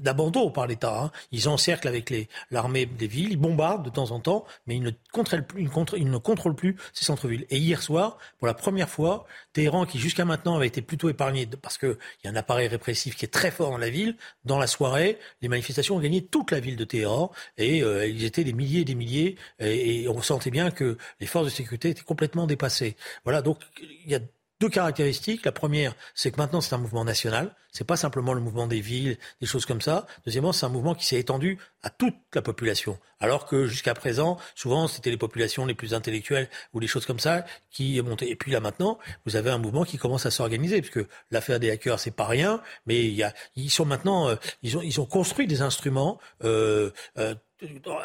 [0.00, 1.04] d'abandon par l'État.
[1.04, 1.12] Hein.
[1.32, 2.12] Ils encerclent avec
[2.50, 6.10] l'armée des villes, ils bombardent de temps en temps, mais ils ne contrôlent plus, ils
[6.10, 7.46] ne contrôlent plus ces centres-villes.
[7.50, 11.46] Et hier soir, pour la première fois, Téhéran, qui jusqu'à maintenant avait été plutôt épargné
[11.46, 14.58] parce qu'il y a un appareil répressif qui est très fort dans la ville, dans
[14.58, 18.44] la soirée, les manifestations ont gagné toute la ville de Téhéran et euh, ils étaient
[18.44, 21.90] des milliers et des milliers et, et on sentait bien que les forces de sécurité
[21.90, 22.96] étaient complètement dépassées.
[23.24, 24.20] Voilà, donc il y a
[24.60, 25.44] deux caractéristiques.
[25.44, 27.54] La première, c'est que maintenant c'est un mouvement national.
[27.78, 30.04] C'est pas simplement le mouvement des villes, des choses comme ça.
[30.26, 32.98] Deuxièmement, c'est un mouvement qui s'est étendu à toute la population.
[33.20, 37.20] Alors que jusqu'à présent, souvent, c'était les populations les plus intellectuelles ou les choses comme
[37.20, 38.28] ça qui montaient.
[38.30, 41.70] Et puis là maintenant, vous avez un mouvement qui commence à s'organiser, puisque l'affaire des
[41.70, 45.00] hackers, c'est pas rien, mais il y a, ils sont maintenant, euh, ils ont, ils
[45.00, 47.36] ont construit des instruments euh, euh,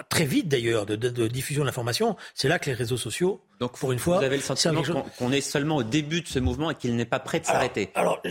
[0.08, 2.16] très vite d'ailleurs de, diffusion de l'information.
[2.36, 4.84] C'est là que les réseaux sociaux, donc pour une fois, vous avez le sentiment
[5.18, 7.90] qu'on est seulement au début de ce mouvement et qu'il n'est pas prêt de s'arrêter.
[7.96, 8.22] Alors,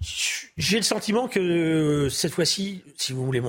[0.00, 3.42] J'ai le sentiment que euh, cette fois-ci, si vous voulez,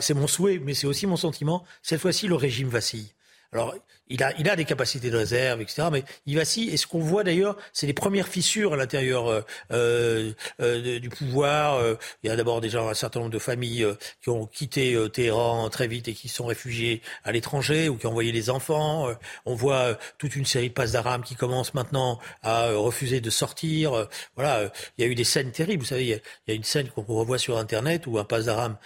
[0.00, 1.64] c'est mon souhait, mais c'est aussi mon sentiment.
[1.82, 3.15] Cette fois-ci, le régime vacille.
[3.56, 3.74] Alors,
[4.08, 5.88] il a, il a des capacités de réserve, etc.
[5.90, 6.68] Mais il vacille.
[6.68, 9.40] Et ce qu'on voit d'ailleurs, c'est les premières fissures à l'intérieur euh,
[9.72, 11.82] euh, euh du pouvoir.
[12.22, 13.86] Il y a d'abord déjà un certain nombre de familles
[14.20, 18.10] qui ont quitté Téhéran très vite et qui sont réfugiées à l'étranger ou qui ont
[18.10, 19.08] envoyé les enfants.
[19.46, 24.06] on voit toute une série de passes d'Aram qui commencent maintenant à refuser de sortir.
[24.36, 25.82] voilà, il y a eu des scènes terribles.
[25.82, 28.76] Vous savez, il y a, une scène qu'on revoit sur Internet où un passe d'Aram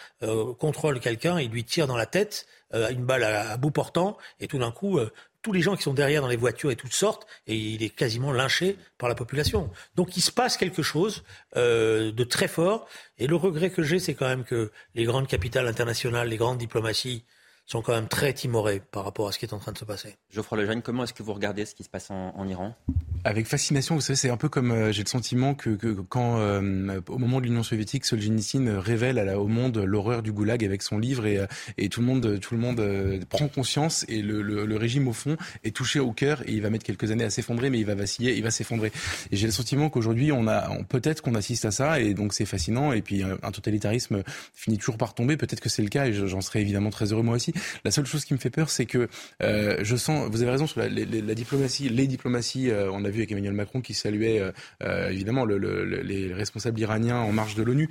[0.59, 4.59] contrôle quelqu'un, il lui tire dans la tête une balle à, bout portant, et tout
[4.59, 5.11] d'un coup, euh,
[5.43, 7.91] tous les gens qui sont derrière dans les voitures et toutes sortent, et il est
[7.91, 9.71] quasiment lynché par la population.
[9.97, 11.25] Donc il se passe quelque chose
[11.57, 12.87] euh, de très fort,
[13.18, 16.59] et le regret que j'ai, c'est quand même que les grandes capitales internationales, les grandes
[16.59, 17.25] diplomaties,
[17.71, 19.85] sont quand même très timorés par rapport à ce qui est en train de se
[19.85, 20.16] passer.
[20.31, 22.75] Geoffroy Lejeune, comment est-ce que vous regardez ce qui se passe en, Iran?
[23.23, 25.77] Avec fascination, vous savez, c'est un peu comme euh, j'ai le sentiment que,
[26.09, 30.83] quand, euh, au moment de l'Union soviétique, Solzhenitsyn révèle au monde l'horreur du goulag avec
[30.83, 31.47] son livre et, euh,
[31.79, 32.83] et tout le monde, tout le monde
[33.29, 36.85] prend conscience et le, régime au fond est touché au cœur et il va mettre
[36.85, 38.91] quelques années à s'effondrer, mais il va vaciller, il va s'effondrer.
[39.31, 42.47] Et j'ai le sentiment qu'aujourd'hui, on a, peut-être qu'on assiste à ça et donc c'est
[42.47, 42.93] fascinant.
[42.93, 44.23] Et puis un totalitarisme
[44.55, 45.37] finit toujours par tomber.
[45.37, 47.53] Peut-être que c'est le cas et j'en serais évidemment très heureux moi aussi.
[47.84, 49.08] La seule chose qui me fait peur, c'est que
[49.42, 53.11] euh, je sens, vous avez raison sur la, la diplomatie, les diplomaties, euh, on a
[53.11, 54.42] vu avec Emmanuel Macron qui saluait
[54.82, 55.58] euh, évidemment le,
[56.02, 57.88] les responsables iraniens en marge de l'ONU,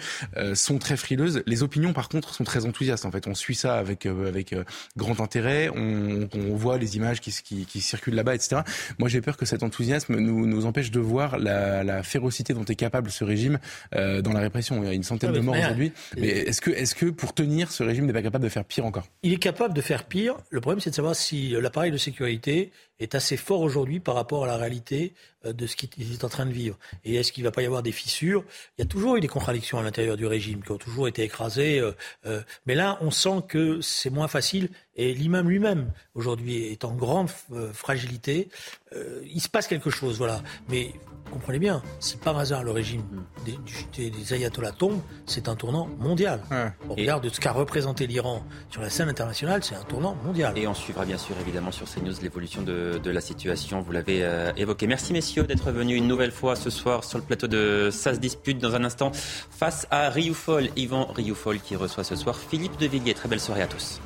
[0.54, 1.44] sont très frileuses.
[1.46, 3.06] Les opinions, par contre, sont très enthousiastes.
[3.06, 4.56] En fait, on suit ça avec avec
[4.98, 5.70] grand intérêt.
[5.70, 8.62] On, on, voit les images qui, qui, qui circulent là-bas, etc.
[8.98, 12.66] Moi, j'ai peur que cet enthousiasme nous, nous empêche de voir la, la férocité dont
[12.66, 13.60] est capable ce régime
[13.94, 14.82] dans la répression.
[14.84, 15.92] Il y a une centaine ah, de morts aujourd'hui.
[16.18, 18.86] Mais est-ce que, est-ce que pour tenir, ce régime n'est pas capable de faire pire
[18.86, 19.08] encore?
[19.24, 20.38] Il est capable de faire pire.
[20.50, 24.44] Le problème, c'est de savoir si l'appareil de sécurité est assez fort aujourd'hui par rapport
[24.44, 25.14] à la réalité
[25.46, 26.78] euh, de ce qu'il est en train de vivre.
[27.06, 28.44] Et est-ce qu'il ne va pas y avoir des fissures?
[28.78, 31.24] Il y a toujours eu des contradictions à l'intérieur du régime qui ont toujours été
[31.24, 31.80] écrasées.
[31.80, 31.92] Euh,
[32.26, 34.70] euh, mais là, on sent que c'est moins facile.
[34.96, 37.30] Et l'imam lui-même, aujourd'hui, est en grande
[37.72, 38.50] fragilité.
[39.24, 40.44] il se passe quelque chose, voilà.
[40.68, 40.92] Mais
[41.30, 43.04] comprenez bien, si par hasard le régime
[43.46, 46.42] des, des, ayatollahs tombe, c'est un tournant mondial.
[46.90, 50.58] On regarde de ce qu'a représenté l'Iran sur la scène internationale, c'est un tournant mondial.
[50.58, 53.82] Et on suivra bien sûr évidemment sur CNews l'évolution de de, la situation.
[53.82, 54.88] Vous l'avez euh, évoqué.
[54.88, 58.20] Merci messieurs d'être venus une nouvelle fois ce soir sur le plateau de Ça se
[58.20, 60.70] dispute dans un instant face à Rioufol.
[60.76, 63.14] Yvan Rioufol qui reçoit ce soir Philippe de Villiers.
[63.14, 64.00] Très belle soirée à tous.